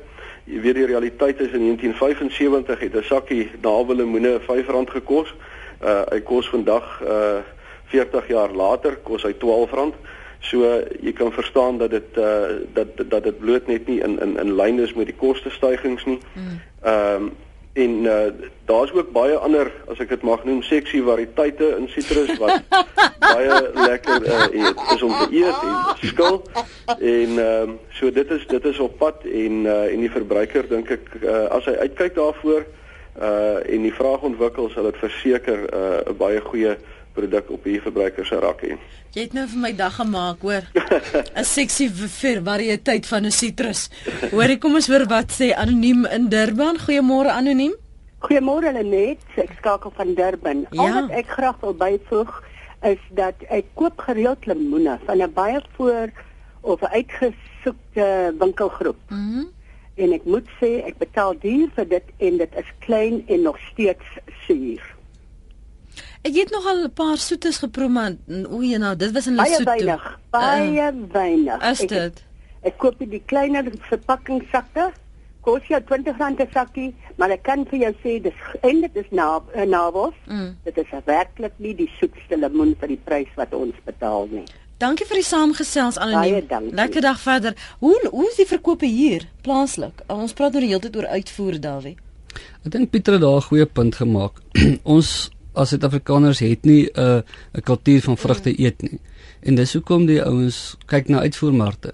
[0.49, 5.34] Jy weet die realiteit is in 1975 het 'n sakkie nawelemoene R5 gekos.
[5.82, 7.41] Uh hy kos vandag uh
[7.89, 9.93] 40 jaar later kos hy R12.
[10.39, 10.63] So
[11.02, 14.56] jy kan verstaan dat dit uh dat dat dit bloot net nie in in in
[14.56, 16.19] lyn is met die kostestygings nie.
[16.34, 16.60] Mm.
[16.82, 17.32] Ehm um,
[17.73, 18.25] en uh,
[18.65, 22.63] daar's ook baie ander as ek dit mag noem seksie variëteite in sitrus wat
[23.34, 26.41] baie lekker uh, is om te eet en skil
[26.97, 30.67] en ehm um, so dit is dit is op pad en uh, en die verbruiker
[30.69, 32.65] dink ek uh, as hy uitkyk daarvoor
[33.19, 36.78] uh en die vraag ontwikkel sal dit verseker 'n uh, baie goeie
[37.13, 38.77] produk op hier verbruiker se rak hê.
[39.15, 40.67] Jy het nou vir my dag gemaak, hoor.
[41.39, 43.89] 'n Seksie vir variëteit van 'n sitrus.
[44.31, 46.77] Hoorie, kom ons hoor wat sê anoniem in Durban.
[46.77, 47.75] Goeiemôre anoniem.
[48.19, 50.65] Goeiemôre Lenet, ek skakel van Durban.
[50.71, 50.81] Ja.
[50.81, 52.43] Al wat ek graag wil byvoeg
[52.83, 56.11] is dat ek koop gereeld lemoene van 'n baie voor
[56.61, 58.99] of uitgesoekte winkelgroep.
[59.09, 59.19] Mhm.
[59.19, 59.57] Mm
[59.99, 63.59] en ek moet sê ek betaal duur vir dit en dit is klein en nog
[63.71, 64.83] steeds suur.
[66.21, 69.36] Ek het nog al 'n paar soetes geproe maar o, jy nou, dit was in
[69.36, 69.63] Lesotho.
[69.63, 71.69] Baie weinig, baie uh, weinig.
[71.71, 72.23] Is dit?
[72.62, 74.91] Ek, ek koop die kleiner verpakkingssakke.
[75.41, 79.10] Kos jy 20 rand 'n sakkie, maar ek kan vir jou sê dis dit is
[79.12, 80.15] na uh, navels.
[80.27, 80.58] Mm.
[80.63, 84.45] Dit is werklik nie die soetste lemoen vir die prys wat ons betaal nie.
[84.77, 86.71] Dankie vir die saamgesels anoniem.
[86.71, 87.55] Lekker dag verder.
[87.79, 90.03] Hoe hoe is die verkope hier plaaslik?
[90.08, 91.97] Ons praat oor die hele tyd oor uitvoer, Dawie.
[92.65, 94.39] Ek dink Pieter het daar 'n goeie punt gemaak.
[94.84, 97.21] ons as Suid-Afrikaners het nie 'n uh,
[97.53, 98.99] 'n kultuur van vrugte eet nie.
[99.39, 101.93] En dis hoekom die ouens kyk na uitvoermarkte.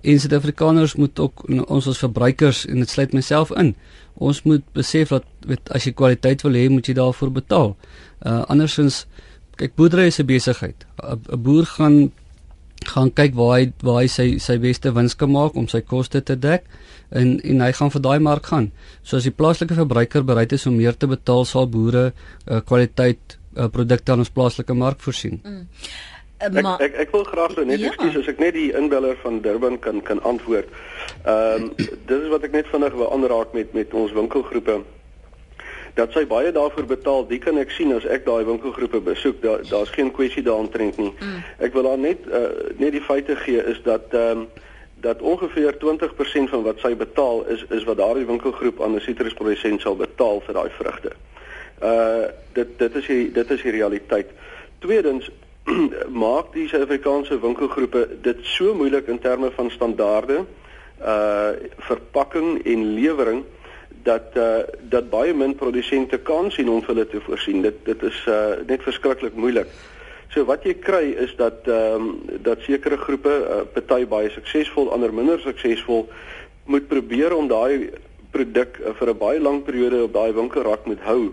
[0.00, 3.74] En Suid-Afrikaners moet ook ons as verbruikers en dit sluit myself in.
[4.14, 7.76] Ons moet besef dat weet as jy kwaliteit wil hê, moet jy daarvoor betaal.
[8.26, 9.06] Uh andersins
[9.56, 10.86] kyk boerdery is 'n besigheid.
[11.02, 12.12] 'n Boer gaan
[12.86, 16.22] gaan kyk waar hy waar hy sy sy beste wins kan maak om sy koste
[16.22, 16.66] te dek
[17.12, 18.70] en en hy gaan vir daai mark gaan.
[19.02, 23.36] So as die plaaslike verbruiker bereid is om meer te betaal, sal boere uh, kwaliteit
[23.56, 25.40] uh, produkte aan ons plaaslike mark voorsien.
[25.44, 25.66] Mm.
[26.42, 27.92] Uh, ek, ek ek wil graag net ja.
[27.92, 30.72] ekskuus as ek net die inbeller van Durban kan kan antwoord.
[31.22, 34.82] Ehm um, dis is wat ek net vinnig wil aanraak met met ons winkelgroepe
[35.94, 39.42] dat sy baie daarvoor betaal, dit kan ek sien as ek daai winkelgroepe besoek.
[39.44, 41.12] Daar daar's geen kwessie daaroontrent nie.
[41.12, 41.40] Mm.
[41.68, 42.48] Ek wil daar net uh,
[42.80, 44.70] net die feite gee is dat ehm um,
[45.02, 49.80] dat ongeveer 20% van wat sy betaal is is wat daardie winkelgroep aan 'n sitrusprodusent
[49.80, 51.12] sal betaal vir daai vrugte.
[51.82, 54.30] Uh dit dit is die dit is die realiteit.
[54.78, 55.30] Tweedens
[56.24, 60.44] maak die Suid-Afrikaanse winkelgroepe dit so moeilik in terme van standaarde,
[61.00, 61.50] uh
[61.90, 63.44] verpakking en lewering
[64.02, 67.62] dat uh dat baie min produsente kan sien om hulle te voorsien.
[67.62, 69.66] Dit dit is uh net verskriklik moeilik.
[70.32, 74.88] So wat jy kry is dat ehm um, dat sekere groepe, uh, party baie suksesvol,
[74.92, 76.08] ander minder suksesvol,
[76.64, 77.90] moet probeer om daai
[78.32, 81.32] produk uh, vir 'n baie lang periode op daai winkelrak moet hou.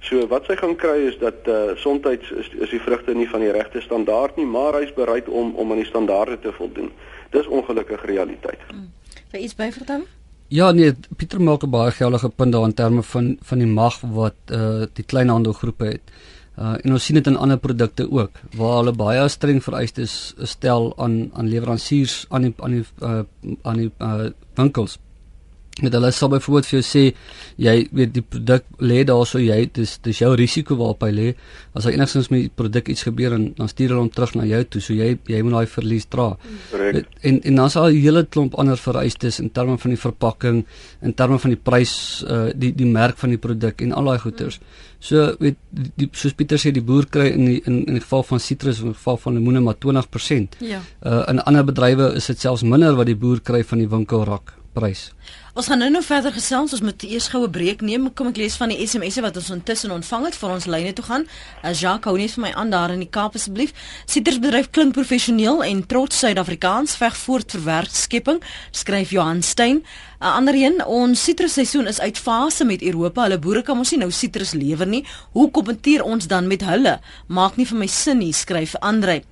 [0.00, 3.40] So wat sy gaan kry is dat uh soms is is die vrugte nie van
[3.40, 6.90] die regte standaard nie, maar hy's bereid om om aan die standaarde te voldoen.
[7.30, 8.58] Dis ongelukkig realiteit.
[8.70, 8.88] Hmm.
[9.30, 10.06] Vir iets byvertel?
[10.48, 14.00] Ja nee, Pieter maak 'n baie geldige punt daar in terme van van die mag
[14.00, 16.02] wat uh die kleinhandelgroepe het.
[16.60, 20.90] Uh en ons sien dit in ander produkte ook waar hulle baie streng vereistes stel
[21.00, 23.22] aan aan leweransiers aan die aan die uh
[23.62, 24.28] aan die uh
[24.60, 24.98] winkels
[25.82, 27.02] met hulle sal byvoorbeeld vir jou sê
[27.60, 31.28] jy weet die produk lê daar so jy dis dis jou risiko waarop hy lê.
[31.74, 34.46] As hy enigstens met die produk iets gebeur en dan stuur hulle hom terug na
[34.48, 36.30] jou toe so jy jy moet daai verlies dra.
[36.70, 37.08] Correct.
[37.22, 40.64] en en dan sal 'n hele klomp ander vereistes in terme van die verpakking
[41.02, 44.18] in terme van die prys uh, die die merk van die produk en al daai
[44.18, 44.60] goeders.
[45.00, 48.04] So weet die, die soos Pieter sê die boer kry in die, in in die
[48.04, 50.80] geval van sitrus in die geval van lemoene maar 20% ja.
[51.02, 54.59] Uh, in ander bedrywe is dit selfs minder wat die boer kry van die winkelrak
[54.74, 55.10] prys
[55.50, 56.70] Ons gaan nou nou verder gesels.
[56.76, 58.12] Ons moet eers gou 'n breek neem.
[58.14, 61.04] Kom ek lees van die SMS'e wat ons intussen ontvang het vir ons lyne toe
[61.04, 61.26] gaan.
[61.64, 63.72] Uh, Jacques hou net vir my aan daar in die Kaap asseblief.
[64.06, 69.76] Sittersbedryf klink professioneel en trots Suid-Afrikaans veg voort vir werkskepping, skryf Johan Stein.
[69.76, 69.82] 'n
[70.24, 73.22] uh, Ander een, ons sitrusseisoen is uit fase met Europa.
[73.22, 75.04] Hulle boere kan ons nie nou sitrus lewer nie.
[75.32, 77.00] Hoe kompeteer ons dan met hulle?
[77.26, 79.22] Maak nie vir my sin nie, skryf Andre.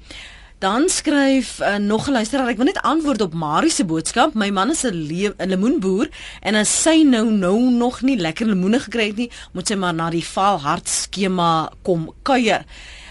[0.58, 4.34] Dan skryf uh, nog 'n luisteraar, ek wil net antwoord op Marie se boodskap.
[4.34, 6.08] My man is 'n lemoenboer
[6.40, 9.94] en as sy nou nou nog nie lekker lemoene gekry het nie, moet sy maar
[9.94, 12.64] na die Vaalhart skema kom kuier.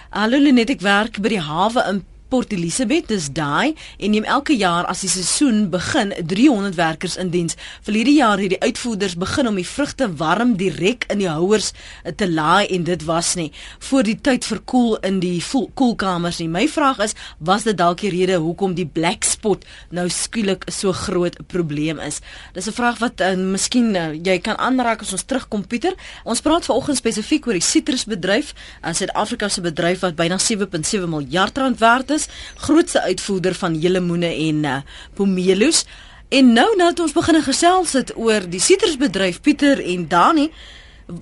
[0.09, 4.55] Hallo Lenet, ek werk by die hawe in Port Elizabeth dis daai en neem elke
[4.57, 7.55] jaar as die seisoen begin 300 werkers in diens.
[7.85, 11.71] Verlede jaar het die uitvoerders begin om die vrugte warm direk in die houers
[12.19, 13.51] te laai en dit was nie
[13.89, 15.39] voor die tyd verkoel in die
[15.73, 16.49] koelkamers nie.
[16.51, 19.63] My vraag is, was dit dalk die rede hoekom die black spot
[19.95, 22.19] nou skielik so groot probleem is?
[22.53, 25.95] Dis 'n vraag wat uh, miskien uh, jy kan aanraak as ons terugkom Pieter.
[26.23, 31.57] Ons praat vanoggend spesifiek oor die sitrusbedryf, 'n Suid-Afrika se bedryf wat byna 7.7 miljard
[31.57, 32.27] rand werd is is
[32.65, 34.81] grootste uitvoerder van lemoene en uh,
[35.15, 35.85] pomeloes.
[36.29, 40.49] En nou nadat ons begin gesels het oor die sitrusbedryf Pieter en Dani,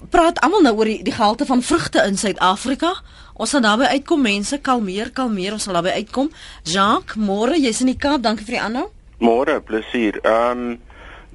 [0.09, 2.95] praat almal nou oor die, die gehalte van vrugte in Suid-Afrika.
[3.37, 6.31] Ons gaan daarby uitkom mense, kalmeer, kalmeer, ons sal daarby uitkom.
[6.63, 8.87] Jacques, môre, jy's in die Kaap, dankie vir die aanhou.
[9.21, 10.19] Môre, plesier.
[10.23, 10.75] Ehm um,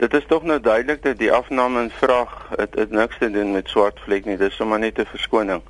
[0.01, 3.51] dit is tog nou duidelik dat die afname in vraag het, het niks te doen
[3.53, 4.39] met swart vlek nie.
[4.41, 5.61] Dis sommer net 'n verskoning.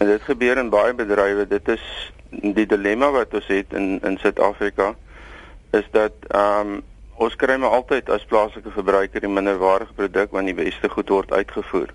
[0.00, 1.46] En dit gebeur in baie bedrywe.
[1.46, 4.94] Dit is die dilemma wat ons het in in Suid-Afrika
[5.76, 6.78] is dat ehm um,
[7.20, 11.32] ons kry maar altyd as plaaslike verbruiker die minderwaardige produk want die beste goed word
[11.32, 11.92] uitgevoer.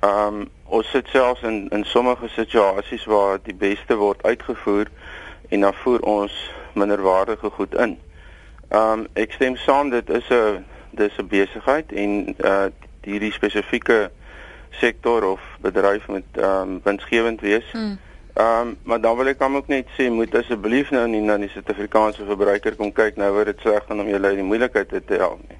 [0.00, 4.90] Ehm um, ons sit selfs in in sommige situasies waar die beste word uitgevoer
[5.48, 6.42] en dan voer ons
[6.74, 7.98] minderwaardige goed in.
[8.68, 12.66] Ehm um, ek stem saam dit is 'n dis 'n besigheid en uh
[13.06, 14.10] hierdie spesifieke
[14.70, 17.70] sektor of bedryf moet ehm um, winsgewend wees.
[17.72, 17.98] Hmm.
[18.34, 21.36] Ehm um, maar dan wil ek hom ook net sê moet asseblief nou nie na
[21.36, 24.92] die Suid-Afrikaanse verbruiker kom kyk nou word dit sleg gaan om julle uit die moeilikheid
[25.06, 25.58] te help nie.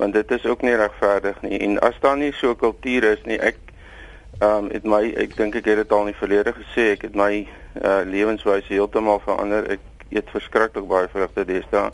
[0.00, 1.58] Want dit is ook nie regverdig nie.
[1.58, 3.58] En as daar nie so 'n kultuur is nie, ek
[4.40, 7.02] ehm um, het my ek dink ek het dit al in die verlede gesê, ek
[7.02, 7.46] het my
[7.84, 9.70] uh, lewenswyse heeltemal verander.
[9.70, 11.90] Ek eet verskriklik baie vrugte deesdae.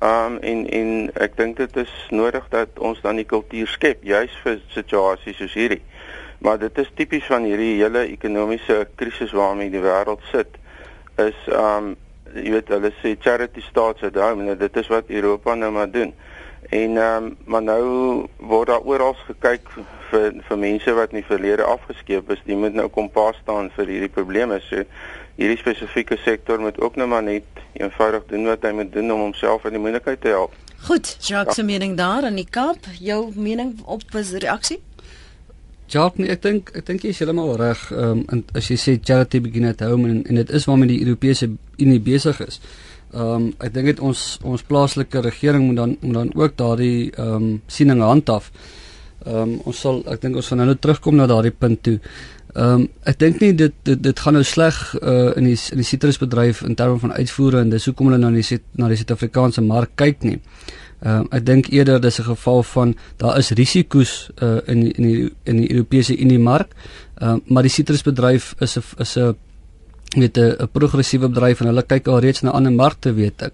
[0.00, 4.02] Ehm um, en en ek dink dit is nodig dat ons dan die kultuur skep
[4.02, 5.82] juis vir situasies soos hierdie.
[6.40, 10.56] Maar dit is tipies van hierdie hele ekonomiese krisis waarmee die wêreld sit
[11.20, 11.94] is um
[12.30, 15.90] jy weet hulle sê charity starts at home en dit is wat Europa nou maar
[15.90, 16.14] doen.
[16.70, 17.84] En um maar nou
[18.36, 19.72] word daar oral gekyk
[20.10, 23.70] vir vir mense wat in die verlede afgeskeep is, die moet nou kom pas staan
[23.76, 24.60] vir hierdie probleme.
[24.68, 24.86] So
[25.36, 29.28] hierdie spesifieke sektor moet ook nou maar net eenvoudig doen wat hy moet doen om
[29.28, 30.56] homself in die moeilikheid te help.
[30.80, 34.78] Goed, Jacques se mening daar in die Kaap, jou mening op was reaksie?
[35.90, 37.80] Ja, nee, ek dink ek dink jy is heeltemal reg.
[37.90, 41.00] Ehm um, as jy sê charity begin at home en en dit is waarmee die
[41.02, 41.48] Europese
[41.82, 42.60] Unie besig is.
[43.10, 47.10] Ehm um, ek dink dit ons ons plaaslike regering moet dan moet dan ook daardie
[47.10, 48.52] ehm um, siening handhaaf.
[49.24, 51.96] Ehm um, ons sal ek dink ons gaan nou terugkom na daardie punt toe.
[52.54, 55.82] Ehm um, ek dink nie dit dit dit gaan nou sleg uh, in die in
[55.82, 59.00] die sitrusbedryf in terme van uitvoere en dis hoekom hulle nou na die na die
[59.02, 60.38] Suid-Afrikaanse mark kyk nie.
[60.38, 65.04] Ehm uh, ek dink eerder dis 'n geval van daar is risiko's uh, in in
[65.04, 66.72] die in die Europese Unie mark.
[67.18, 69.36] Ehm uh, maar die sitrusbedryf is 'n is 'n
[70.16, 73.52] weet 'n progressiewe bedryf en hulle kyk al reeds na ander markte weet ek.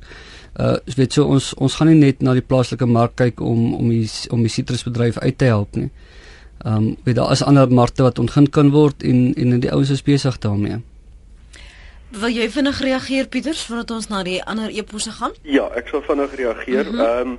[0.60, 3.88] Uh weet so ons ons gaan nie net na die plaaslike mark kyk om om
[3.88, 5.90] die om die sitrusbedryf uit te help nie.
[6.64, 9.90] Ehm um, weet daar is ander markte wat ontgin kan word en en die ouens
[9.90, 10.80] is besig daarmee.
[12.14, 15.32] Wil jy vinnig reageer Pieters voordat ons na die ander eposse gaan?
[15.42, 16.90] Ja, ek sal vinnig reageer.
[16.90, 17.00] Mhm.
[17.00, 17.38] Ehm mm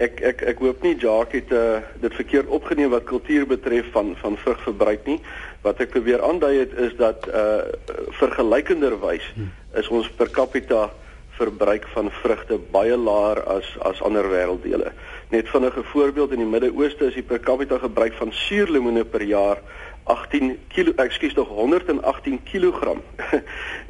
[0.00, 4.14] ek ek ek hoop nie Jacques het uh, dit verkeerd opgeneem wat kultuur betref van
[4.16, 5.18] van vrugverbruik nie.
[5.60, 7.68] Wat ek probeer aandui het is dat uh
[8.16, 9.50] vergelykenderwys hm.
[9.76, 10.88] is ons per capita
[11.40, 14.92] verbruik van vrugte baie laer as as ander wêrelddele.
[15.30, 19.60] Net vinnige voorbeeld in die Midde-Ooste is die per capita gebruik van suurlemoene per jaar
[20.10, 22.96] 18 kg, ekskuus tog 118 kg.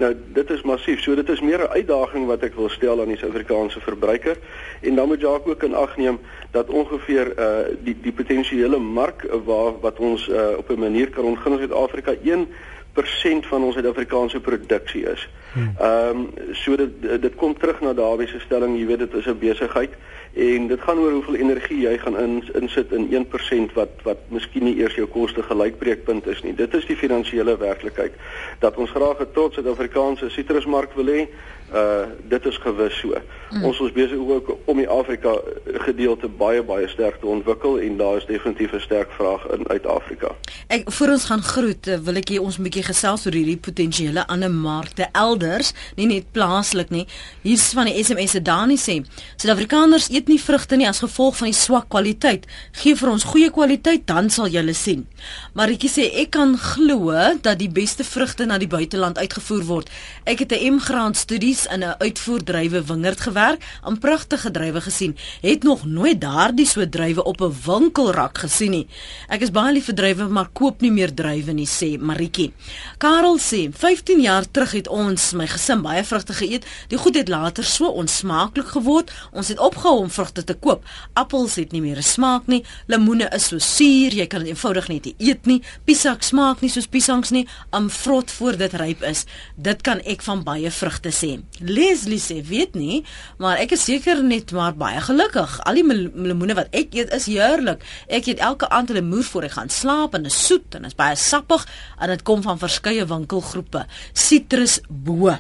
[0.03, 1.01] nou dit is massief.
[1.03, 4.37] So dit is meer 'n uitdaging wat ek wil stel aan die Suid-Afrikaanse verbruiker
[4.81, 9.27] en dan moet jy ook in ag neem dat ongeveer uh die die potensiële mark
[9.45, 14.41] waar wat ons uh op 'n manier kan ontgin in Suid-Afrika 1% van ons Suid-Afrikaanse
[14.41, 15.29] produksie is.
[15.53, 15.75] Hmm.
[15.79, 19.27] Ehm um, so dit dit kom terug na Dawie se stelling, jy weet dit is
[19.27, 19.95] 'n besigheid
[20.35, 24.65] en dit gaan oor hoeveel energie jy gaan in, insit in 1% wat wat miskien
[24.65, 26.55] nie eers jou koste gelykbreekpunt is nie.
[26.55, 28.15] Dit is die finansiële werklikheid
[28.59, 31.29] dat ons graag 'n trots Suid-Afrikaanse sitrusmark wil hê.
[31.75, 33.15] Uh dit is gewis so.
[33.51, 33.65] Mm.
[33.65, 35.39] Ons is besig ook om die Afrika
[35.87, 39.87] gedeelte baie baie sterk te ontwikkel en daar is definitief 'n sterk vraag in uit
[39.87, 40.35] Afrika.
[40.67, 43.57] Ek voor ons gaan groet, eh, wil ek hier ons 'n bietjie gesels oor hierdie
[43.57, 47.07] potensiële ander markte elders, nie net plaaslik nie.
[47.43, 49.03] Hier's van die SMS se Dani sê,
[49.37, 52.47] Suid-Afrikaners eet nie vrugte nie as gevolg van die swak kwaliteit.
[52.83, 55.07] Gee vir ons goeie kwaliteit, dan sal julle sien.
[55.51, 57.11] Maritjie sê ek kan glo
[57.43, 59.89] dat die beste vrugte na die buiteland uitgevoer word.
[60.23, 65.17] Ek het 'n M-graad studies in 'n uitvoerdrywe wingerd gewerk, 'n pragtige druiwe gesien.
[65.43, 68.87] Het nog nooit daardie so druiwe op 'n winkelrak gesien nie.
[69.29, 72.53] Ek is baie lief vir druiwe, maar koop nie meer druiwe nie, sê Maritjie.
[72.99, 76.65] Karel sê, 15 jaar terug het ons my gesin baie vrugte geëet.
[76.89, 79.11] Die goed het later so onsmaaklik geword.
[79.33, 80.85] Ons het opgehou om vrugte te koop.
[81.15, 82.65] Appels het nie meer 'n smaak nie.
[82.87, 85.61] Lemoene is so suur, jy kan dit eenvoudig net nie eet nie.
[85.85, 87.47] Pisak smaak nie soos piesangs nie.
[87.77, 89.25] Am vrot voor dit ryp is.
[89.57, 91.33] Dit kan ek van baie vrugte sê.
[91.61, 93.03] Leslie sê weet nie,
[93.39, 95.59] maar ek is seker net maar baie gelukkig.
[95.65, 97.85] Al die lemoene wat ek eet is heerlik.
[98.09, 100.95] Ek eet elke aand 'n lemoen voor ek gaan slaap en is soet en is
[100.95, 101.67] baie sappig
[101.99, 103.87] en dit kom van verskeie winkelgroepe.
[104.13, 105.37] Citrus bo.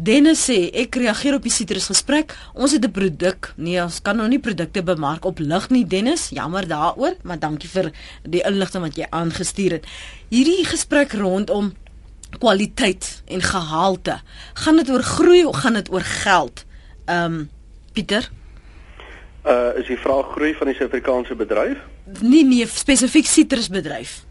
[0.00, 2.32] Dennis sê ek reageer op die sitrus gesprek.
[2.56, 3.52] Ons het 'n produk.
[3.56, 6.30] Nee, ons kan nog nie produkte bemark op lig nie, Dennis.
[6.30, 9.86] Jammer daaroor, maar dankie vir die inligting wat jy aangestuur het.
[10.30, 11.74] Hierdie gesprek rondom
[12.38, 14.20] kwaliteit en gehalte.
[14.54, 16.64] Gaan dit oor groei of gaan dit oor geld?
[17.04, 17.50] Ehm um,
[17.92, 18.30] Pieter?
[19.44, 21.78] Uh is die vraag groei van die Suid-Afrikaanse bedryf?
[22.20, 24.24] Nee nee, spesifiek sitrusbedryf.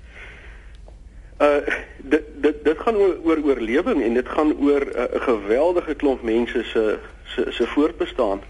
[1.40, 1.58] Uh
[1.98, 5.94] dit dit dit gaan oor oor oorlewing en dit gaan oor uh, 'n uh, geweldige
[5.94, 8.42] klomp mense se se se voortbestaan.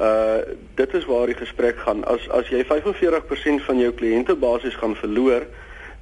[0.00, 0.36] Uh
[0.74, 2.04] dit is waar die gesprek gaan.
[2.04, 5.46] As as jy 45% van jou kliëntebasis gaan verloor,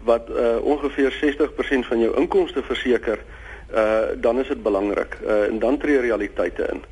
[0.05, 3.19] wat uh, ongeveer 60% van jou inkomste verseker,
[3.75, 5.19] uh, dan is dit belangrik.
[5.25, 6.85] Uh, en dan tree realiteite in.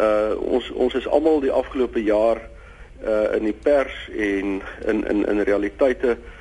[0.00, 2.40] Uh, ons ons is almal die afgelope jaar
[3.06, 6.40] uh, in die pers en in in in realiteite uh,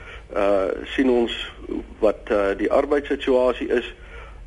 [0.96, 1.34] sien ons
[2.00, 3.94] wat uh, die arbeidssituasie is.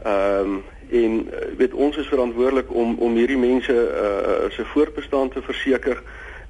[0.03, 5.43] Ehm um, en weet ons is verantwoordelik om om hierdie mense uh, se voortbestaan te
[5.43, 6.03] verseker.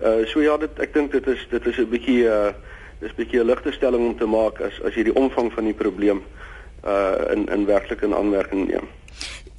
[0.03, 2.51] Uh, so ja, dit ek dink dit is dit is 'n bietjie uh,
[2.99, 5.64] dis 'n bietjie 'n ligte stelling om te maak as as jy die omvang van
[5.64, 6.23] die probleem
[6.85, 8.88] uh in in werklik in aanmerking neem.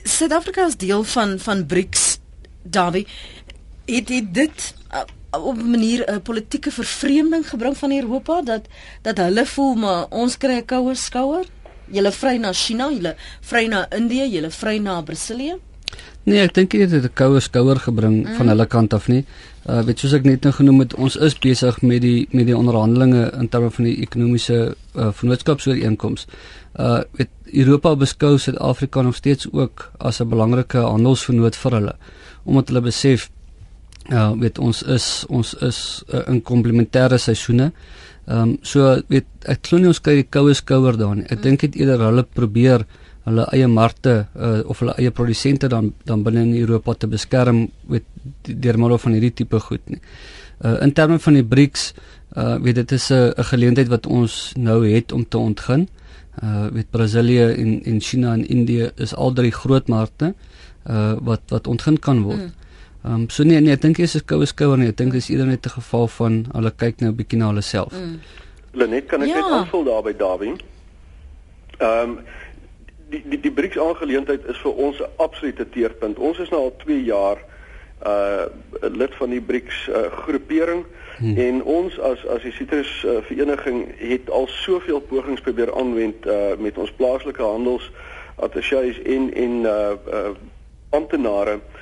[0.03, 2.19] Suid-Afrika is deel van van BRICS.
[2.61, 3.07] Davie,
[3.85, 5.01] het dit dit uh,
[5.39, 8.67] op 'n manier 'n politieke vervreemding gebring van Europa dat
[9.01, 11.45] dat hulle voel maar ons kry 'n koue skouer.
[11.91, 15.55] Julle vry na China, julle vry na Indië, julle vry na Brasilië.
[16.23, 18.35] Nee, ek dink dit het 'n koue skouer gebring mm.
[18.35, 19.25] van hulle kant af nie.
[19.69, 22.57] Uh weet soos ek net nou genoem het, ons is besig met die met die
[22.57, 26.27] onderhandelinge in terme van die ekonomiese uh vennootskapsooreenkoms.
[26.79, 31.95] Uh weet Europa beskou Suid-Afrika nog steeds ook as 'n belangrike handelsvennoot vir hulle
[32.45, 33.29] omdat hulle besef
[34.09, 37.71] ja, uh, weet ons is ons is uh, in komplementêre seisoene.
[38.25, 41.25] Ehm um, so weet ek glo nie ons kry die koue skouer daar nie.
[41.29, 41.43] Ek mm.
[41.43, 42.85] dink dit eerder hulle probeer
[43.25, 47.67] hulle eie markte uh, of hulle eie produsente dan dan binne in Europa te beskerm
[47.89, 48.05] met
[48.45, 50.01] deur middel van hierdie tipe goed nie.
[50.65, 51.93] Uh in terme van die BRICS,
[52.37, 55.87] uh weet dit is 'n geleentheid wat ons nou het om te ontgin.
[56.43, 60.33] Uh weet Brasilië en en China en Indië is al drie groot markte
[60.89, 62.41] uh wat wat ontgin kan word.
[62.41, 62.64] Mm.
[63.05, 64.87] Ehm um, so nee nee, ek dink dit is koue skouer nie.
[64.89, 67.51] Ek dink dit is eerder net 'n geval van hulle kyk nou 'n bietjie na
[67.51, 67.93] hulle self.
[67.93, 68.19] Mm.
[68.73, 69.35] Lenet, kan ek ja.
[69.35, 70.55] net aanvul daar by Dawie?
[71.77, 72.19] Ehm um,
[73.09, 76.17] die die die BRICS aangeleentheid is vir ons 'n absolute teerpunt.
[76.17, 77.37] Ons is nou al 2 jaar
[78.05, 78.45] uh
[78.81, 80.85] lid van die BRICS uh, groepering
[81.17, 81.37] hmm.
[81.37, 86.57] en ons as as die Citrus uh, vereniging het al soveel pogings probeer aanwend uh
[86.57, 87.91] met ons plaaslike handels
[88.35, 90.33] attachés en en uh uh
[90.89, 91.53] amptenare.
[91.53, 91.74] Uh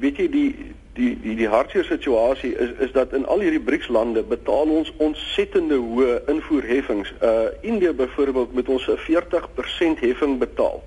[0.00, 3.88] weet jy die die die die hartseer situasie is is dat in al hierdie BRICS
[3.88, 7.12] lande betaal ons ontsettende hoë invoerheffings.
[7.20, 10.82] Uh India byvoorbeeld moet ons 'n 40% heffing betaal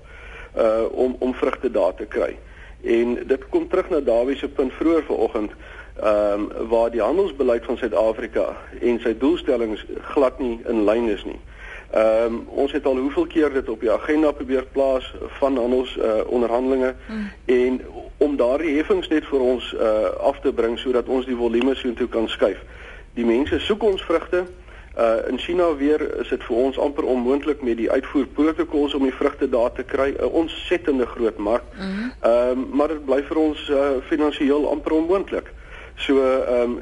[0.56, 2.36] uh om om vrugte daar te kry.
[2.82, 5.52] En dit kom terug na Dawie se punt vroeër vanoggend,
[6.02, 9.84] ehm um, waar die handelsbeleid van Suid-Afrika en sy doelstellings
[10.14, 11.40] glad nie in lyn is nie.
[11.90, 15.96] Ehm um, ons het al hoeveel keer dit op die agenda probeer plaas van handels
[15.96, 17.30] uh, onderhandelinge mm.
[17.44, 17.80] en
[18.16, 22.08] om daardie heffings net vir ons uh, af te bring sodat ons die volume soontoe
[22.08, 22.60] kan skuif.
[23.14, 24.44] Die mense soek ons vrugte.
[24.98, 29.14] Uh in China weer is dit vir ons amper onmoontlik met die uitvoerprotokolle om die
[29.14, 30.10] vrugte daar te kry.
[30.18, 31.64] 'n Ontsettende groot mark.
[31.78, 35.52] Ehm mm um, maar dit bly vir ons uh, finansiëel amper onmoontlik.
[35.96, 36.80] So ehm um,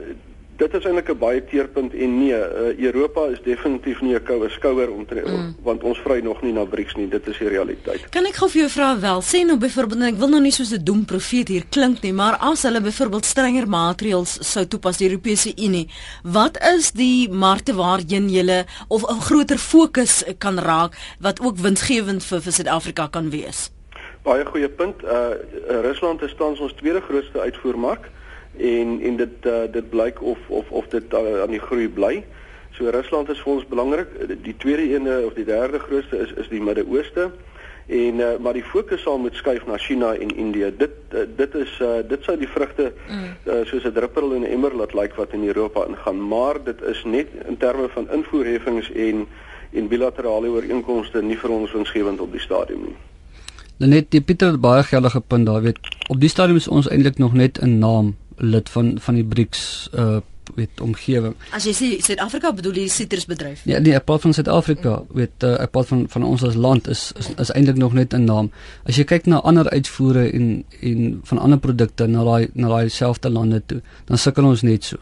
[0.56, 4.48] dit is eintlik 'n baie teerpunt en nee, uh, Europa is definitief nie 'n koue
[4.48, 5.56] skouer om te mm.
[5.62, 8.08] want ons vry nog nie na BRICS nie, dit is die realiteit.
[8.10, 10.72] Kan ek gou vir jou vra wel, sê nou byvoorbeeld ek wil nou nie soos
[10.72, 15.52] 'n doemprofeet hier klink nie, maar as hulle byvoorbeeld strenger maatreëls sou toepas die Europese
[15.56, 15.88] Unie,
[16.22, 22.24] wat is die markte waarheen jy of 'n groter fokus kan raak wat ook winsgewend
[22.24, 23.70] vir vir Suid-Afrika kan wees?
[24.22, 25.02] Baie goeie punt.
[25.04, 25.34] Uh
[25.82, 28.10] Rusland is tans ons tweede grootste uitvoermark
[28.58, 32.24] en en dit uh, dit blyk of of of dit uh, aan die groei bly.
[32.76, 34.08] So Rusland is vir ons belangrik.
[34.44, 37.30] Die tweede ene of die derde grootste is is die Midde-Ooste.
[37.86, 40.72] En uh, maar die fokus sal moet skuif na China en Indië.
[40.78, 44.52] Dit uh, dit is uh, dit sou die vrugte uh, soos 'n druppel in 'n
[44.58, 48.92] emmer laat lyk wat in Europa ingaan, maar dit is net in terme van invoerheffings
[48.92, 49.26] en
[49.72, 52.96] en bilaterale ooreenkomste nie vir ons winsgewend op die stadium nie.
[53.78, 55.78] Net die Pieter baie geldige punt daar weet.
[56.08, 59.90] Op die stadium is ons eintlik nog net 'n naam lid van van die BRICS
[59.94, 60.18] uh
[60.54, 61.34] weet omgewing.
[61.56, 63.64] As jy sê Suid-Afrika bedoel jy sitrusbedryf?
[63.66, 67.32] Ja, nee, apart van Suid-Afrika, weet uh apart van van ons as land is is,
[67.34, 68.50] is eintlik nog net 'n naam.
[68.84, 72.88] As jy kyk na ander uitvoere en en van ander produkte na daai na daai
[72.88, 74.96] selfde lande toe, dan sukkel ons net so.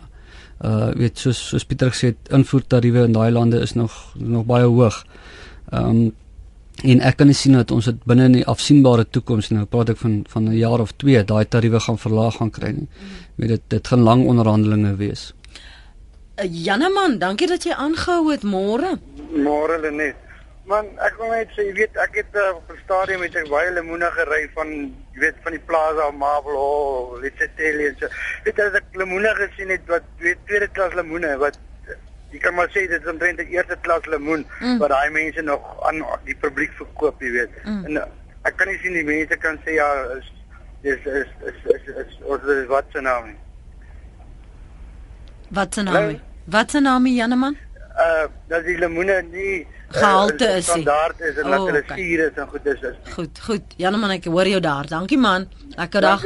[0.64, 4.64] Uh weet soos soos Pieter gesê het, invoertariewe in daai lande is nog nog baie
[4.64, 5.04] hoog.
[5.70, 6.12] Ehm um,
[6.82, 10.00] En ek kan sien dat ons dit binne in die afsienbare toekoms nou praat ek
[10.02, 12.88] van van 'n jaar of 2 daai tariewe gaan verlaag gaan kry nie.
[13.36, 15.32] Met dit dit gaan lang onderhandelinge wees.
[16.36, 18.98] Uh, Janeman, dankie dat jy aangehou het môre.
[19.30, 20.16] Môre Lenet.
[20.66, 23.48] Man, ek wil net sê jy weet ek het uh, op 'n stadium met ek
[23.48, 24.68] baie lemoene gery van
[25.14, 28.08] jy weet van die Plaza Marble Hall, Little en so.
[28.44, 31.58] Weet jy dat ek lemoene gesien het wat weet tweede klas lemoene wat
[32.34, 34.78] jy kan maar sê dit is omtrent 'n eerste klas lemoen mm.
[34.82, 37.54] wat daai mense nog aan die publiek verkoop, jy weet.
[37.64, 37.84] Mm.
[37.86, 38.06] En uh,
[38.50, 40.30] ek kan nie sien die mense kan sê ja, is
[40.82, 43.40] is is is, is, is, is, is wat se naam nie.
[45.54, 46.18] Wat se naam?
[46.44, 47.56] Wat se naam, Janeman?
[47.94, 50.68] Uh, dat die lemoene nie gehalte uh, is.
[50.68, 52.00] Standaard is en oh, hulle okay.
[52.00, 52.80] is en goed is.
[52.82, 53.76] is goed, goed.
[53.80, 54.88] Janeman, ek hoor jou daar.
[54.90, 55.46] Dankie man.
[55.74, 56.24] Lekker dag.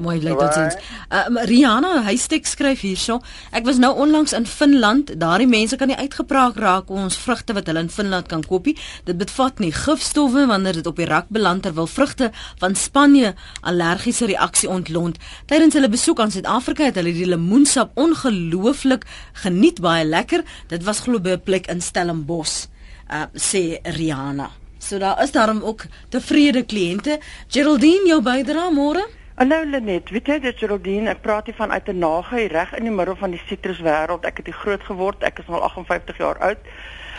[0.00, 0.76] Mooi bly tot sins.
[1.12, 3.18] Uh, Rihanna, hy steek skryf hierso.
[3.56, 5.12] Ek was nou onlangs in Finland.
[5.20, 8.70] Daardie mense kan nie uitgepraat raak oor ons vrugte wat hulle in Finland kan koop
[8.70, 8.76] nie.
[9.08, 12.30] Dit bevat nie gifstowwe wanneer dit op die rak beland terwyl vrugte
[12.62, 15.20] van Spanje allergiese reaksie ontlont.
[15.50, 19.04] Tydens hulle besoek aan Suid-Afrika het hulle die lemoensap ongelooflik
[19.44, 20.44] geniet, baie lekker.
[20.72, 22.66] Dit was glo by 'n plek in Stellenbosch.
[23.06, 24.50] Uh sê Rihanna.
[24.78, 27.20] So daar is daarom ook tevrede kliënte.
[27.48, 29.06] Geraldine, jou bydrae môre?
[29.36, 32.92] Hallo Lenet, weet jy dit Geraldine, ek praat hier vanuit 'n nagai reg in die
[32.92, 34.24] middel van die sitruswêreld.
[34.24, 35.22] Ek het hier groot geword.
[35.22, 36.58] Ek is al 58 jaar oud.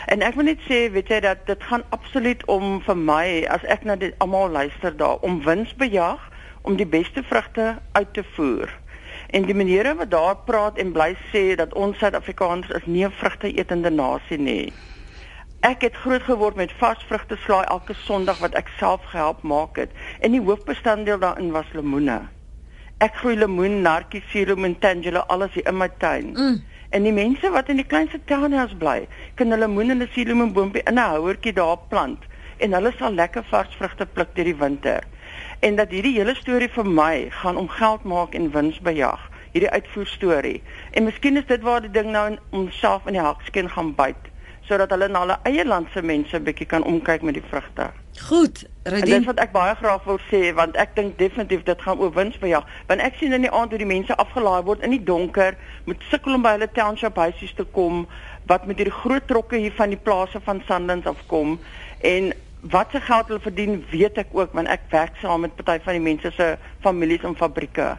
[0.06, 3.64] En ek wil net sê, weet jy dat dit gaan absoluut om vir my as
[3.64, 6.20] ek na dit almal luister daar om winsbejag
[6.62, 8.68] om die beste vrugte uit te voer.
[9.30, 13.12] En die menere wat daar praat en bly sê dat ons Suid-Afrikaners is nie 'n
[13.20, 14.72] vrugte etende nasie nie.
[15.66, 19.90] Ek het groot geword met varsvrugte slaai elke Sondag wat ek self gehelp maak het.
[20.22, 22.20] En die hoofbestanddeel daarin was lemoene.
[23.02, 26.30] Ek groei lemoen, narkie, suurlemoen, tangelo, alles hier in my tuin.
[26.36, 26.60] Mm.
[26.94, 30.86] En die mense wat in die kleinste townhouse bly, kan hulle lemoen en 'n suurlemoenboompie
[30.86, 32.22] in 'n houertjie daar plant
[32.58, 35.02] en hulle sal lekker varsvrugte pluk deur die winter.
[35.60, 39.30] En dat hierdie hele storie vir my gaan om geld maak en wins bejag.
[39.52, 40.62] Hierdie uitvoer storie.
[40.90, 44.30] En miskien is dit waar die ding nou in homself in die hakskeen gaan byt
[44.68, 47.88] sodat hulle na hulle eie land se mense bietjie kan omkyk met die vrugte.
[48.28, 49.20] Goed, Redien.
[49.20, 52.38] Dit wat ek baie graag wil sê want ek dink definitief dit gaan oor wins
[52.40, 52.62] jou.
[52.90, 55.56] Want ek sien in die aand hoe die mense afgelaai word in die donker,
[55.86, 58.06] moet sukkel om by hulle township huisies te kom
[58.48, 61.58] wat met hierdie groot trokke hier van die plase van Sandlands afkom
[62.00, 65.78] en wat se geld hulle verdien, weet ek ook want ek werk saam met party
[65.84, 67.96] van die mense se families en fabrieke.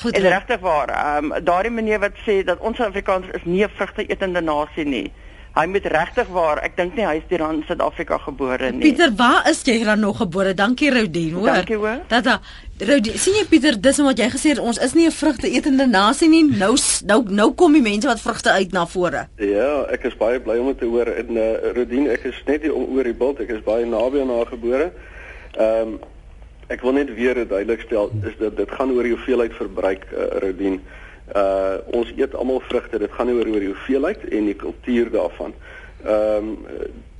[0.00, 0.16] Goed.
[0.16, 3.74] En regtig waar, ehm um, daardie meneer wat sê dat ons Suid-Afrikaners is nie 'n
[3.76, 5.12] vrugte etende nasie nie.
[5.52, 8.86] Hy moet regtig waar, ek dink nie hy is hier in Suid-Afrika gebore nie.
[8.86, 10.54] Pieter, waar is jy dan nog gebore?
[10.56, 11.50] Dankie Roudien, hoor.
[11.58, 11.98] Dankie hoor.
[12.08, 12.38] Tata,
[12.80, 15.86] Roudien, sien jy Pieter, dis wat jy gesê het, ons is nie 'n vrugte etende
[15.86, 16.44] nasie nie.
[16.56, 16.72] Nou
[17.04, 19.26] nou nou kom die mense wat vrugte uit na vore.
[19.36, 21.06] Ja, ek is baie bly om dit te hoor.
[21.06, 23.40] En uh, Roudien, ek is net hier om oor die bult.
[23.40, 24.92] Ek is baie naby aan haar gebore.
[25.58, 26.00] Ehm um,
[26.68, 30.40] ek wil net weer duidelik stel is dat dit gaan oor die hoeveelheid verbruik uh,
[30.40, 30.80] Roudien.
[30.80, 31.01] Uh
[31.96, 32.98] ons eet almal vrugte.
[32.98, 35.56] Dit gaan nie oor oor die hoeveelheid en die kultuur daarvan.
[36.02, 36.56] Ehm um,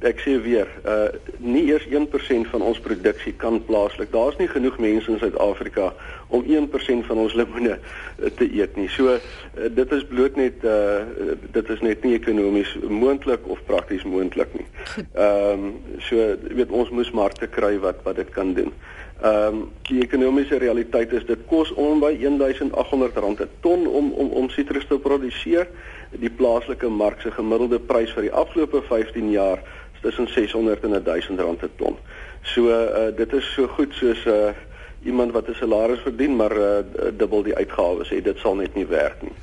[0.03, 4.11] ek sê weer, uh nie eers 1% van ons produksie kan plaaslik.
[4.11, 5.93] Daar's nie genoeg mense in Suid-Afrika
[6.35, 8.89] om 1% van ons lemoene uh, te eet nie.
[8.91, 9.21] So uh,
[9.71, 11.07] dit is bloot net uh
[11.55, 14.67] dit is net nie ekonomies moontlik of prakties moontlik nie.
[15.15, 15.71] Ehm um,
[16.03, 18.75] so weet ons moes markte kry wat wat dit kan doen.
[19.23, 24.31] Ehm um, die ekonomiese realiteit is dit kos om by R1800 'n ton om om
[24.41, 25.69] om sitrus te produseer.
[26.11, 29.63] Die plaaslike mark se gemiddelde prys vir die afgelope 15 jaar
[29.95, 31.97] is tussen 600 en 1000 rand 'n ton.
[32.43, 34.55] So uh, dit is so goed soos 'n uh, eh,
[35.05, 36.67] iemand wat 'n salaris verdien maar uh,
[37.17, 38.25] dubbel die uitgawes het.
[38.25, 39.37] Dit sal net nie werk nie.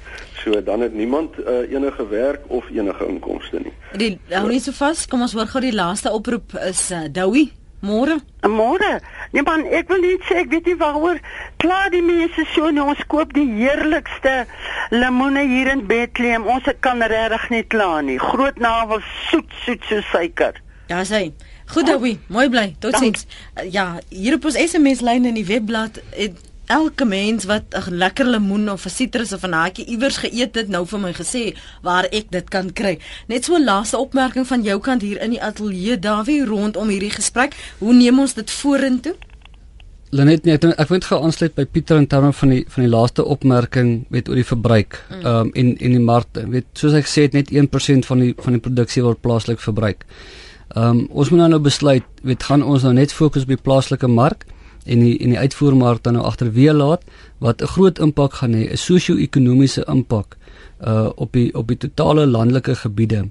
[0.44, 3.74] So dan het niemand uh, enige werk of enige inkomste nie.
[3.92, 5.08] Die hou nie so vas.
[5.08, 7.52] Kom ons hoor gou die laaste oproep is uh, Douwie
[7.82, 8.20] Môre.
[8.44, 9.00] Môre.
[9.32, 11.20] Nee man, ek wil net sê ek weet nie waaroor
[11.62, 12.82] klaar die mense so nie.
[12.82, 14.48] Ons koop die heerlikste
[14.90, 16.48] lemoene hier in Bethlehem.
[16.50, 18.18] Ons kan regtig nie kla nie.
[18.22, 20.58] Groot navel soet soet so suiker.
[20.90, 21.30] Ja, sê.
[21.70, 22.18] Goed, Dawie.
[22.34, 22.72] Mooi bly.
[22.82, 23.28] Totsiens.
[23.70, 28.26] Ja, hier op ons SMS lyn in die webblad het elke mens wat 'n lekker
[28.26, 32.06] lemoen of 'n sitrus of 'n haatjie iewers geëet het nou vir my gesê waar
[32.12, 33.00] ek dit kan kry.
[33.28, 37.10] Net so 'n laaste opmerking van jou kant hier in die ateljee Dawie rondom hierdie
[37.10, 37.56] gesprek.
[37.78, 39.16] Hoe neem ons dit vorentoe?
[40.10, 43.26] Lenet net ek wil gou aansluit by Pieter in terme van die van die laaste
[43.26, 45.26] opmerking met oor die verbruik mm.
[45.26, 46.50] um, en en die markte.
[46.50, 50.06] Weet soos ek gesê het net 1% van die van die produksie word plaaslik verbruik.
[50.76, 53.64] Ehm um, ons moet nou nou besluit, weet gaan ons nou net fokus op die
[53.64, 54.46] plaaslike mark?
[54.90, 57.04] En die en die uitvoermark dan nou agterweë laat
[57.40, 60.38] wat 'n groot impak gaan hê, 'n sosio-ekonomiese impak
[60.80, 63.30] uh op die op die totale landelike gebiede.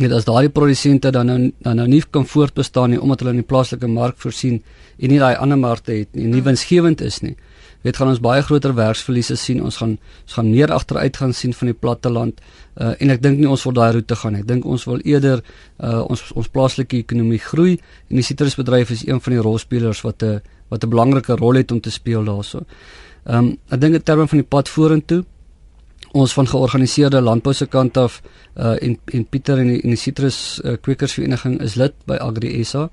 [0.00, 3.42] Net as daardie produsente dan nou dan nou nie kan voortbestaan nie omdat hulle in
[3.42, 4.62] die plaaslike mark voorsien
[4.98, 6.44] en nie daai ander markte het nie, nie hmm.
[6.44, 7.36] winsgewend is nie.
[7.82, 9.62] Weet gaan ons baie groter werksverliese sien.
[9.62, 12.40] Ons gaan ons gaan meer agteruit gaan sien van die platteland.
[12.80, 14.40] Uh en ek dink nie ons wil daai roete gaan nie.
[14.40, 15.42] Ek dink ons wil eerder
[15.82, 17.76] uh ons ons plaaslike ekonomie groei
[18.08, 21.60] en die sitrusbedryf is een van die rolspelers wat 'n uh, wat 'n belangrike rol
[21.60, 22.64] het om te speel daarso.
[23.24, 25.24] Ehm um, ek dink in terme van die pad vorentoe
[26.12, 28.20] ons van georganiseerde landbou se kant af
[28.56, 32.64] uh en en Pieter en die en die Citrus uh, kwekersvereniging is lid by Agri
[32.64, 32.88] SA.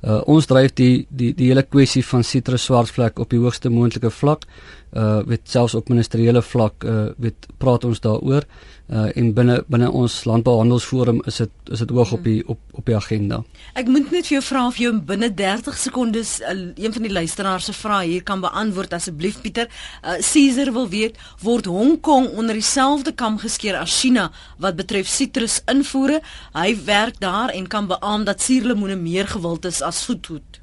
[0.00, 4.10] Uh ons dryf die die die hele kwessie van citrus swartvlek op die hoogste moontlike
[4.10, 4.46] vlak.
[4.92, 8.44] Uh met selfs op ministeriële vlak uh weet praat ons daaroor
[8.92, 12.86] uh en binne binne ons landbouhandelsforum is dit is dit hoog op die op op
[12.86, 13.42] die agenda.
[13.74, 17.12] Ek moet net vir jou vra of jy binne 30 sekondes uh, een van die
[17.12, 19.68] luisteraars se vrae hier kan beantwoord asseblief Pieter.
[20.04, 25.08] Uh Caesar wil weet word Hong Kong onder dieselfde kam geskeer as China wat betref
[25.08, 26.20] sitrus invoere.
[26.52, 30.60] Hy werk daar en kan beamoen dat suurlemoene meer gewild is as soethoed.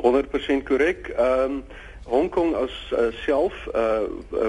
[0.00, 1.08] 100% korrek.
[1.16, 1.62] Ehm um,
[2.10, 4.06] Hong Kong as uh, self uh,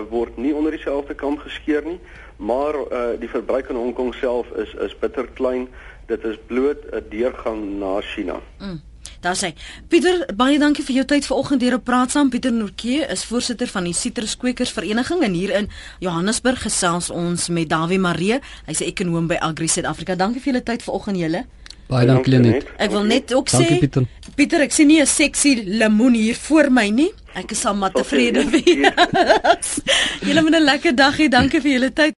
[0.09, 1.99] word nie onder dieselfde kam geskeer nie
[2.41, 5.67] maar uh, die verbruik in Hong Kong self is is bitter klein.
[6.05, 8.41] Dit is bloot 'n deurgang na China.
[8.59, 8.81] Mm.
[9.19, 9.53] Daar sê
[9.87, 12.29] Pieter, baie dankie vir jou tyd vanoggend hier op Praat saam.
[12.29, 17.69] Pieter Norke is voorsitter van die Sitruskweekers Vereniging en hier in Johannesburg gesels ons met
[17.69, 18.39] Dawie Maree.
[18.65, 20.15] Hy's 'n ekonom by Agri Suid-Afrika.
[20.15, 21.45] Dankie vir julle tyd vanoggend julle.
[21.87, 22.65] Baie dankie Lenet.
[22.77, 24.07] Ek wil net ook dankie, sê Pieter.
[24.35, 27.13] Pieter, ek sien nie 'n seksie lemoen hier voor my nie.
[27.33, 29.69] Ek is sommer tevrede wees.
[30.25, 31.29] Julle moet 'n lekker dag hê.
[31.31, 32.13] Dankie vir julle tyd.